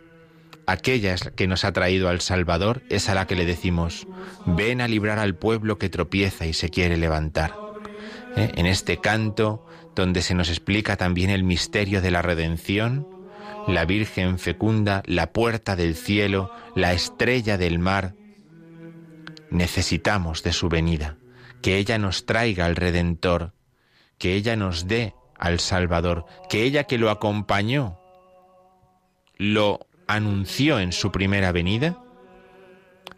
[0.67, 4.05] Aquella que nos ha traído al Salvador, es a la que le decimos,
[4.45, 7.55] ven a librar al pueblo que tropieza y se quiere levantar.
[8.35, 8.51] ¿Eh?
[8.55, 9.65] En este canto,
[9.95, 13.07] donde se nos explica también el misterio de la redención,
[13.65, 18.13] la Virgen fecunda, la puerta del cielo, la estrella del mar,
[19.49, 21.17] necesitamos de su venida,
[21.61, 23.53] que ella nos traiga al Redentor,
[24.17, 27.99] que ella nos dé al Salvador, que ella que lo acompañó,
[29.37, 31.97] lo anunció en su primera venida,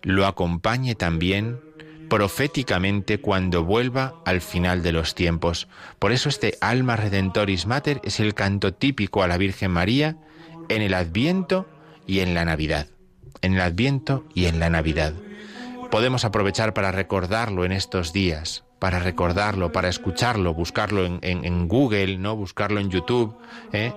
[0.01, 1.59] lo acompañe también
[2.09, 5.67] proféticamente cuando vuelva al final de los tiempos.
[5.99, 10.17] Por eso este Alma Redentoris Mater es el canto típico a la Virgen María
[10.69, 11.67] en el Adviento
[12.07, 12.87] y en la Navidad.
[13.41, 15.13] En el Adviento y en la Navidad.
[15.91, 22.35] Podemos aprovechar para recordarlo en estos días, para recordarlo, para escucharlo, buscarlo en, Google, ¿no?
[22.35, 23.35] Buscarlo en YouTube,
[23.73, 23.93] ¿eh?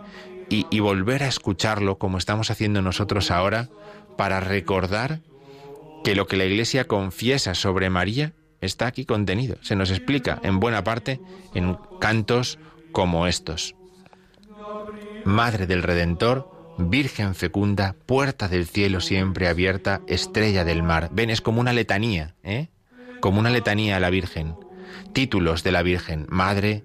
[0.48, 3.68] Y, volver a escucharlo como estamos haciendo nosotros ahora,
[4.16, 5.20] para recordar
[6.04, 9.56] que lo que la Iglesia confiesa sobre María está aquí contenido.
[9.62, 11.20] Se nos explica en buena parte
[11.54, 12.58] en cantos
[12.92, 13.74] como estos.
[15.24, 21.10] Madre del Redentor, Virgen fecunda, puerta del cielo siempre abierta, estrella del mar.
[21.12, 22.68] Ven, es como una letanía, ¿eh?
[23.20, 24.56] Como una letanía a la Virgen.
[25.12, 26.84] Títulos de la Virgen, Madre,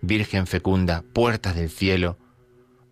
[0.00, 2.18] Virgen fecunda, puerta del cielo,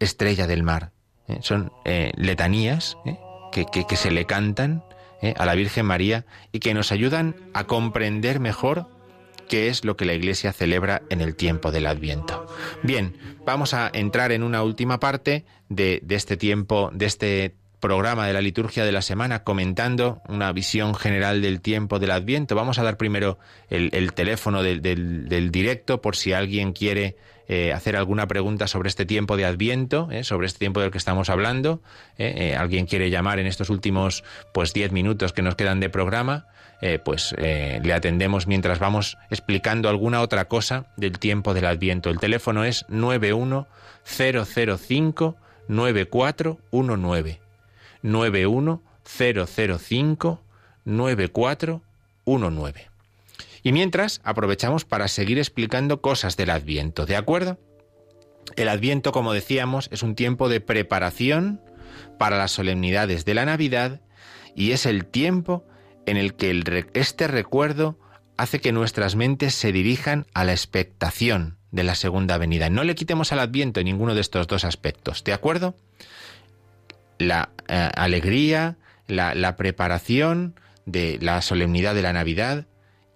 [0.01, 0.93] estrella del mar.
[1.29, 1.39] ¿eh?
[1.41, 3.19] Son eh, letanías ¿eh?
[3.53, 4.83] que, que- se le cantan
[5.37, 8.89] a la Virgen María y que nos ayudan a comprender mejor
[9.49, 12.47] qué es lo que la Iglesia celebra en el tiempo del Adviento.
[12.83, 13.17] Bien,
[13.47, 18.33] vamos a entrar en una última parte de, de este tiempo, de este programa de
[18.35, 22.55] la liturgia de la semana, comentando una visión general del tiempo del Adviento.
[22.55, 23.39] Vamos a dar primero
[23.71, 27.17] el, el teléfono del- del directo por si alguien quiere
[27.47, 30.97] eh, hacer alguna pregunta sobre este tiempo de Adviento, eh, sobre este tiempo del que
[30.99, 31.83] estamos hablando.
[32.17, 36.47] eh, alguien quiere llamar en estos últimos pues 10 minutos que nos quedan de programa,
[37.03, 42.11] pues le atendemos mientras vamos explicando alguna otra cosa del tiempo del Adviento.
[42.11, 45.37] El teléfono es 91005
[45.69, 47.41] 9419.
[48.03, 50.43] 91005
[50.85, 52.94] 9419.
[53.65, 57.59] Y mientras aprovechamos para seguir explicando cosas del Adviento, ¿de acuerdo?
[58.57, 61.63] El Adviento, como decíamos, es un tiempo de preparación
[62.19, 64.03] para las solemnidades de la Navidad
[64.55, 65.65] y es el tiempo
[66.05, 67.99] en el que este recuerdo
[68.37, 72.69] hace que nuestras mentes se dirijan a la expectación de la segunda venida.
[72.69, 75.75] No le quitemos al Adviento ninguno de estos dos aspectos, ¿de acuerdo?
[77.19, 82.67] La eh, alegría, la preparación de la solemnidad de la Navidad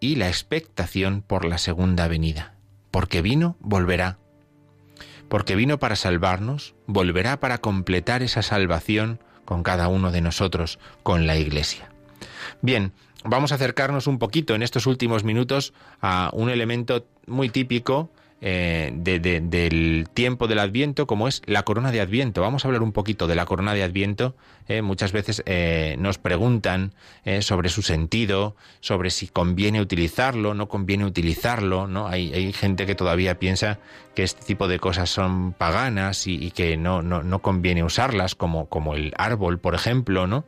[0.00, 2.54] y la expectación por la segunda venida.
[2.90, 4.18] Porque vino, volverá.
[5.28, 11.26] Porque vino para salvarnos, volverá para completar esa salvación con cada uno de nosotros, con
[11.26, 11.90] la Iglesia.
[12.62, 12.92] Bien,
[13.24, 18.10] vamos a acercarnos un poquito en estos últimos minutos a un elemento muy típico
[18.40, 22.40] eh, de- de- del tiempo del Adviento, como es la corona de Adviento.
[22.40, 24.34] Vamos a hablar un poquito de la corona de Adviento.
[24.68, 26.92] eh, muchas veces eh, nos preguntan
[27.40, 31.86] sobre su sentido, sobre si conviene utilizarlo, no conviene utilizarlo.
[31.86, 32.06] ¿no?
[32.06, 33.78] Hay, gente que todavía piensa
[34.14, 38.94] que este tipo de cosas son paganas y, que no, no, conviene usarlas, como, como
[38.94, 40.44] el árbol, por ejemplo, ¿no?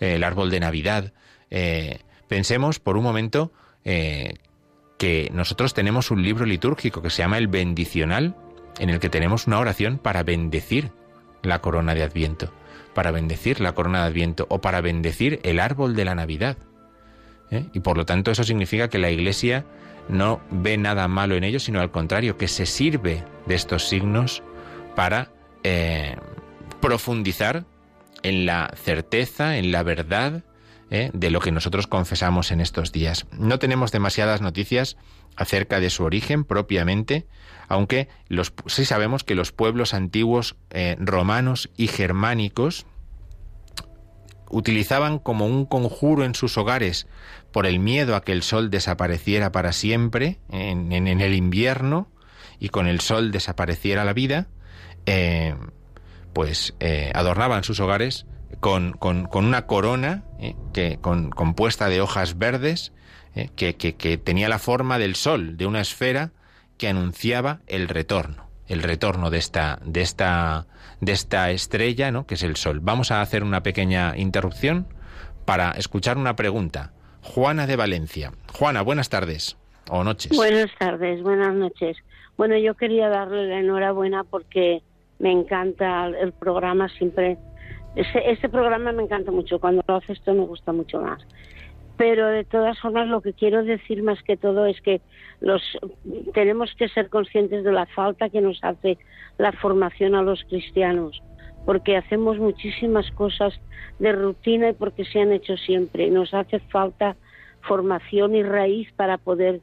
[0.00, 1.12] El árbol de Navidad.
[2.28, 3.52] Pensemos por un momento
[5.00, 8.36] que nosotros tenemos un libro litúrgico que se llama el bendicional,
[8.78, 10.92] en el que tenemos una oración para bendecir
[11.42, 12.52] la corona de Adviento.
[12.92, 16.58] para bendecir la corona de Adviento o para bendecir el árbol de la Navidad.
[17.50, 17.64] ¿eh?
[17.72, 19.64] Y por lo tanto eso significa que la Iglesia
[20.08, 24.42] no ve nada malo en ello, sino al contrario, que se sirve de estos signos
[24.96, 25.30] para
[25.62, 26.16] eh,
[26.82, 27.64] profundizar
[28.22, 30.42] en la certeza, en la verdad
[30.90, 31.10] ¿eh?
[31.14, 33.26] de lo que nosotros confesamos en estos días.
[33.32, 34.96] No tenemos demasiadas noticias
[35.36, 37.26] acerca de su origen propiamente,
[37.68, 38.08] aunque
[38.66, 42.86] sí sabemos que los pueblos antiguos eh, romanos y germánicos
[44.50, 47.06] utilizaban como un conjuro en sus hogares
[47.52, 52.08] por el miedo a que el sol desapareciera para siempre en, el invierno
[52.58, 54.48] y con el sol desapareciera la vida,
[55.06, 55.54] eh,
[56.32, 56.74] pues
[57.14, 58.26] adornaban sus hogares
[58.58, 58.98] con,
[59.32, 60.24] una corona
[60.72, 62.92] que, compuesta de hojas verdes
[63.56, 66.32] que, que tenía la forma del sol, de una esfera
[66.80, 70.66] que anunciaba el retorno, el retorno de esta, de esta,
[71.00, 72.26] de esta estrella, ¿no?
[72.26, 72.80] que es el Sol.
[72.80, 74.86] Vamos a hacer una pequeña interrupción
[75.44, 76.92] para escuchar una pregunta.
[77.22, 78.32] Juana de Valencia.
[78.54, 79.58] Juana, buenas tardes
[79.90, 80.34] o noches.
[80.34, 81.98] Buenas tardes, buenas noches.
[82.38, 84.82] Bueno, yo quería darle la enhorabuena porque
[85.18, 87.36] me encanta el programa siempre.
[87.96, 89.58] Ese, este programa me encanta mucho.
[89.58, 91.26] Cuando lo hace esto me gusta mucho más
[92.00, 95.02] pero de todas formas lo que quiero decir más que todo es que
[95.42, 95.60] los
[96.32, 98.96] tenemos que ser conscientes de la falta que nos hace
[99.36, 101.22] la formación a los cristianos
[101.66, 103.52] porque hacemos muchísimas cosas
[103.98, 107.16] de rutina y porque se han hecho siempre nos hace falta
[107.68, 109.60] formación y raíz para poder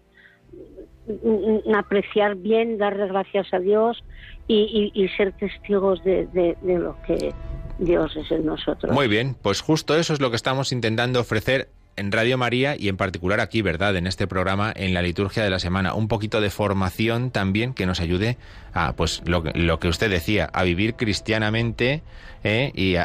[1.08, 4.04] mm, apreciar bien, darle gracias a Dios
[4.48, 6.28] y, ser testigos de
[6.64, 7.34] lo que
[7.80, 8.92] Dios es en nosotros.
[8.94, 12.90] Muy bien, pues justo eso es lo que estamos intentando ofrecer en Radio María y
[12.90, 13.96] en particular aquí, ¿verdad?
[13.96, 17.86] En este programa, en la liturgia de la semana, un poquito de formación también que
[17.86, 18.38] nos ayude
[18.74, 22.04] a, pues, lo, lo que usted decía, a vivir cristianamente
[22.44, 22.72] ¿eh?
[22.76, 22.96] y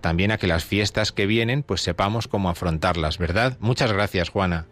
[0.00, 3.56] también a que las fiestas que vienen, pues sepamos cómo afrontarlas, ¿verdad?
[3.60, 4.66] Muchas gracias, Juana.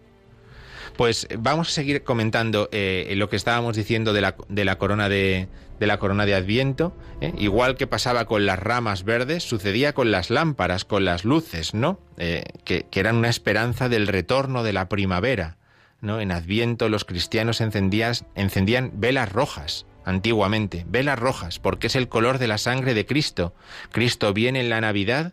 [0.96, 5.08] Pues vamos a seguir comentando eh, lo que estábamos diciendo de la, de la corona
[5.08, 5.48] de,
[5.80, 7.32] de la corona de Adviento, ¿eh?
[7.38, 11.98] igual que pasaba con las ramas verdes, sucedía con las lámparas, con las luces, ¿no?
[12.18, 15.56] Eh, que, eran una esperanza del retorno de la primavera.
[16.02, 16.20] ¿no?
[16.20, 22.36] En Adviento los cristianos encendían, encendían velas rojas, antiguamente, velas rojas, porque es el color
[22.36, 23.54] de la sangre de Cristo.
[23.90, 25.32] Cristo viene en la Navidad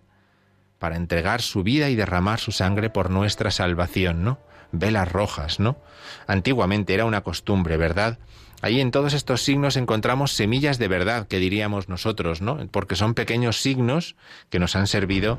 [0.79, 4.39] para entregar su vida y derramar su sangre por nuestra salvación, ¿no?
[4.71, 5.77] Velas rojas, ¿no?
[6.25, 8.17] Antiguamente era una costumbre, ¿verdad?
[8.61, 12.57] Ahí en todos estos signos encontramos semillas de verdad, que diríamos nosotros, ¿no?
[12.71, 14.15] Porque son pequeños signos
[14.49, 15.37] que nos han servido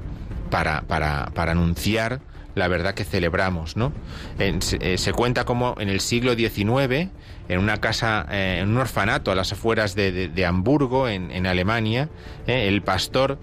[0.50, 2.20] para, para, para anunciar
[2.58, 3.92] la verdad que celebramos, ¿no?
[4.38, 7.08] Eh, se, cuenta como en el siglo XIX,
[7.48, 12.10] en una casa, eh, en un orfanato a las afueras de, Hamburgo, en, Alemania,
[12.46, 13.38] eh, el pastor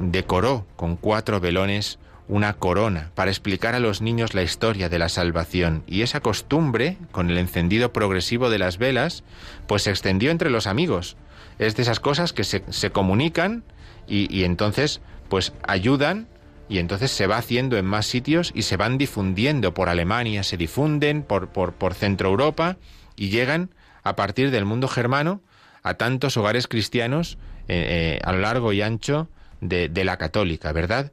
[0.00, 2.00] decoró con cuatro velones
[2.30, 6.96] una corona para explicar a los niños la historia de la salvación y esa costumbre,
[7.10, 9.24] con el encendido progresivo de las velas,
[9.66, 11.16] pues se extendió entre los amigos.
[11.58, 13.64] Es de esas cosas que se, se comunican
[14.06, 16.28] y, entonces pues ayudan
[16.68, 20.56] y entonces se va haciendo en más sitios y se van difundiendo por Alemania, se
[20.56, 22.76] difunden por, por, por Centro Europa
[23.16, 23.70] y llegan
[24.04, 25.40] a partir del mundo germano
[25.82, 29.28] a tantos hogares cristianos eh, eh, a lo largo y ancho
[29.60, 31.12] de, de la católica, ¿verdad?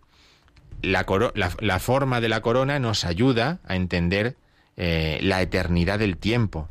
[0.81, 4.35] La, forma de la corona nos ayuda a entender
[4.75, 6.69] eh, la eternidad del tiempo.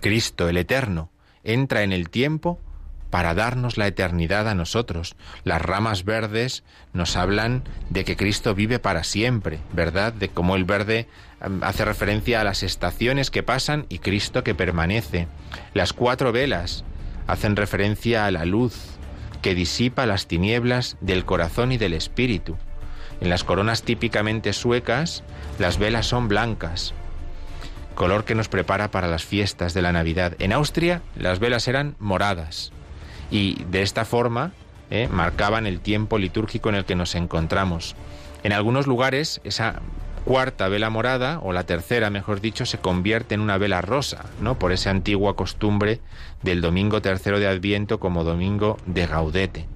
[0.00, 1.10] Cristo, el eterno,
[1.44, 2.60] entra en el tiempo
[3.10, 5.16] para darnos la eternidad a nosotros.
[5.44, 10.12] Las ramas verdes nos hablan de que Cristo vive para siempre, ¿verdad?
[10.12, 11.08] De cómo el verde
[11.40, 15.28] mm, hace referencia a las estaciones que pasan y Cristo que permanece.
[15.72, 16.84] Las cuatro velas
[17.26, 18.98] hacen referencia a la luz
[19.40, 22.56] que disipa las tinieblas del corazón y del espíritu.
[23.20, 25.22] En las coronas típicamente suecas,
[25.58, 26.92] las velas son blancas,
[27.94, 30.34] color que nos prepara para las fiestas de la Navidad.
[30.38, 32.72] En Austria, las velas eran moradas
[33.30, 34.52] y de esta forma
[34.90, 37.96] eh, marcaban el tiempo litúrgico en el que nos encontramos.
[38.44, 39.80] En algunos lugares, esa
[40.24, 44.58] cuarta vela morada, o la tercera, mejor dicho, se convierte en una vela rosa, ¿no?
[44.58, 46.00] Por esa antigua costumbre
[46.42, 49.75] del domingo tercero de Adviento como domingo de Gaudete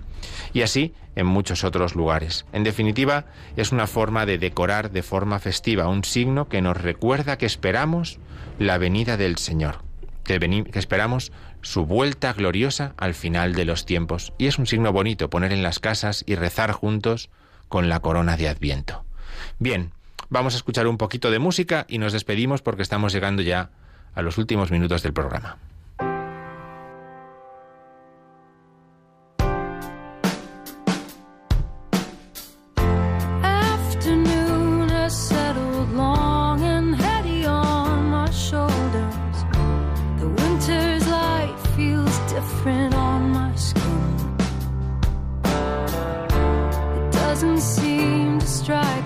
[0.53, 2.47] y así en muchos otros lugares.
[2.53, 7.39] En definitiva, es una forma de decorar de forma festiva, un signo que nos recuerda
[7.39, 8.19] que esperamos
[8.59, 9.83] la venida del Señor,
[10.25, 10.39] que,
[10.75, 14.33] esperamos su vuelta gloriosa al final de los tiempos.
[14.39, 17.31] Y es un signo bonito poner en las casas y rezar juntos
[17.69, 19.05] con la corona de Adviento.
[19.59, 19.93] Bien,
[20.29, 23.71] vamos a escuchar un poquito de música y nos despedimos porque estamos llegando ya
[24.15, 25.59] a los últimos minutos del programa.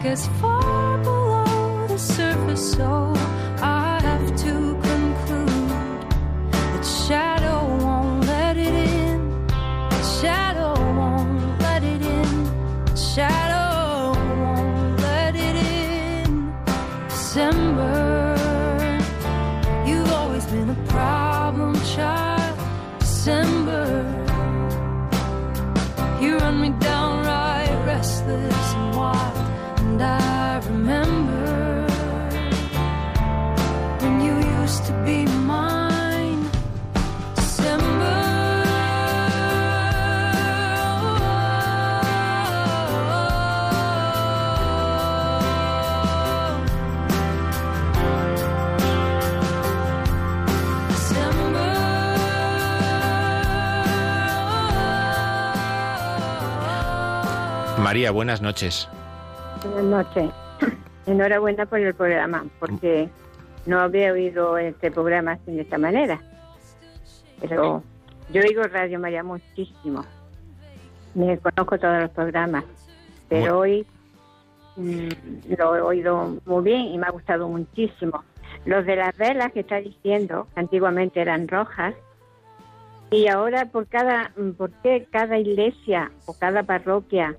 [0.07, 2.73] As far below the surface.
[2.73, 3.04] So
[57.95, 58.89] María, buenas noches.
[59.63, 60.31] Buenas noches.
[61.07, 63.09] Enhorabuena por el programa, porque
[63.67, 66.21] no había oído este programa así de esta manera.
[67.41, 67.85] Pero
[68.33, 70.05] yo oigo Radio María muchísimo.
[71.15, 72.65] Me conozco todos los programas,
[73.29, 73.87] pero hoy
[74.75, 78.25] mm, lo he oído muy bien y me ha gustado muchísimo.
[78.65, 81.95] Los de las velas que está diciendo, antiguamente eran rojas,
[83.13, 87.37] y ahora por cada, ¿por qué cada iglesia o cada parroquia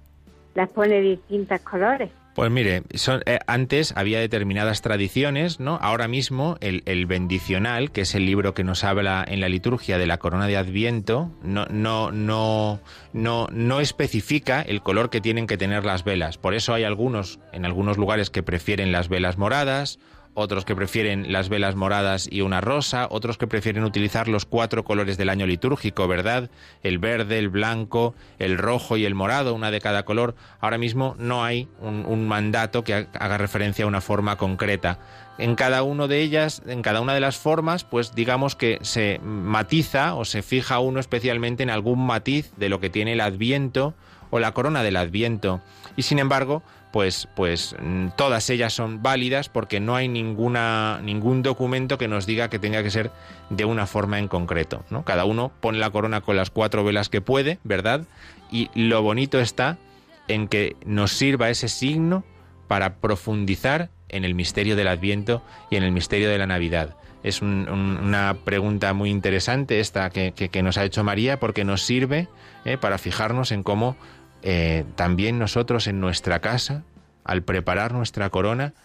[0.56, 2.10] las pone distintos colores?
[2.36, 5.80] Pues mire, son, eh, antes había determinadas tradiciones, ¿no?
[5.82, 9.98] Ahora mismo el, el, bendicional, que es el libro que nos habla en la liturgia
[9.98, 12.82] de la corona de Adviento, no, no, no,
[13.14, 16.38] no, no especifica el color que tienen que tener las velas.
[16.38, 19.98] Por eso hay algunos, en algunos lugares, que prefieren las velas moradas,
[20.36, 24.84] otros que prefieren las velas moradas y una rosa, otros que prefieren utilizar los cuatro
[24.84, 26.52] colores del año litúrgico, ¿verdad?
[26.84, 30.36] El verde, el blanco, el rojo y el morado, una de cada color.
[30.60, 35.00] Ahora mismo no hay un, mandato que haga referencia a una forma concreta.
[35.38, 39.20] En cada una de ellas, en cada una de las formas, pues digamos que se
[39.24, 43.94] matiza o se fija uno especialmente en algún matiz de lo que tiene el Adviento
[44.32, 45.62] o la corona del Adviento.
[45.96, 46.62] Y sin embargo,
[46.96, 47.76] pues, pues
[48.16, 52.84] todas ellas son válidas porque no hay ninguna, ningún documento que nos diga que tenga
[52.84, 53.12] que ser
[53.50, 54.86] de una forma en concreto.
[54.90, 55.04] ¿no?
[55.04, 58.08] Cada uno pone la corona con las cuatro velas que puede, ¿verdad?
[58.50, 59.78] Y lo bonito está
[60.30, 62.24] en que nos sirva ese signo
[62.70, 66.96] para profundizar en el misterio del Adviento y en el misterio de la Navidad.
[67.24, 71.42] Es un, un, una pregunta muy interesante esta que, que, que, nos ha hecho María
[71.42, 72.30] porque nos sirve
[72.64, 73.98] eh, para fijarnos en cómo
[74.48, 76.84] eh, también nosotros en nuestra casa,
[77.24, 78.76] al preparar nuestra corona,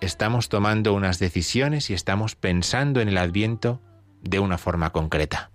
[0.00, 3.80] estamos tomando unas decisiones y estamos pensando en el adviento
[4.22, 5.50] de una forma concreta.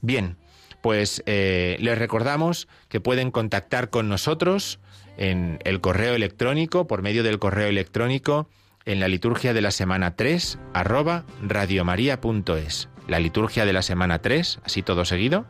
[0.00, 0.38] Bien,
[0.80, 4.80] pues eh, les recordamos que pueden contactar con nosotros
[5.18, 8.48] en el correo electrónico, por medio del correo electrónico,
[8.86, 12.88] en la liturgia de la semana 3, arroba radiomaria.es.
[13.08, 15.44] La liturgia de la semana 3, así todo seguido,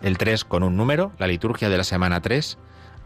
[0.00, 2.56] el 3 con un número, la liturgia de la semana 3,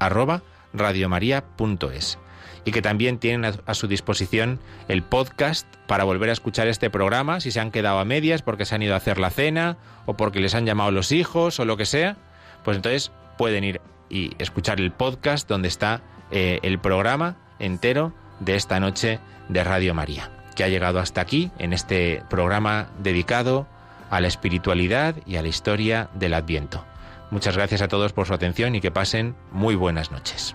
[0.07, 0.43] arroba
[0.73, 2.19] radiomaria.es.
[2.65, 7.41] Y que también tienen a, su disposición el podcast para volver a escuchar este programa,
[7.41, 10.15] si se han quedado a medias porque se han ido a hacer la cena o
[10.17, 12.17] porque les han llamado los hijos o lo que sea,
[12.65, 18.55] pues entonces pueden ir y escuchar el podcast donde está eh, el programa entero de
[18.55, 23.67] esta noche de Radio María, que ha llegado hasta aquí en este programa dedicado
[24.11, 26.85] a la espiritualidad y a la historia del Adviento.
[27.33, 30.55] Muchas gracias a todos por su atención y que pasen muy buenas noches.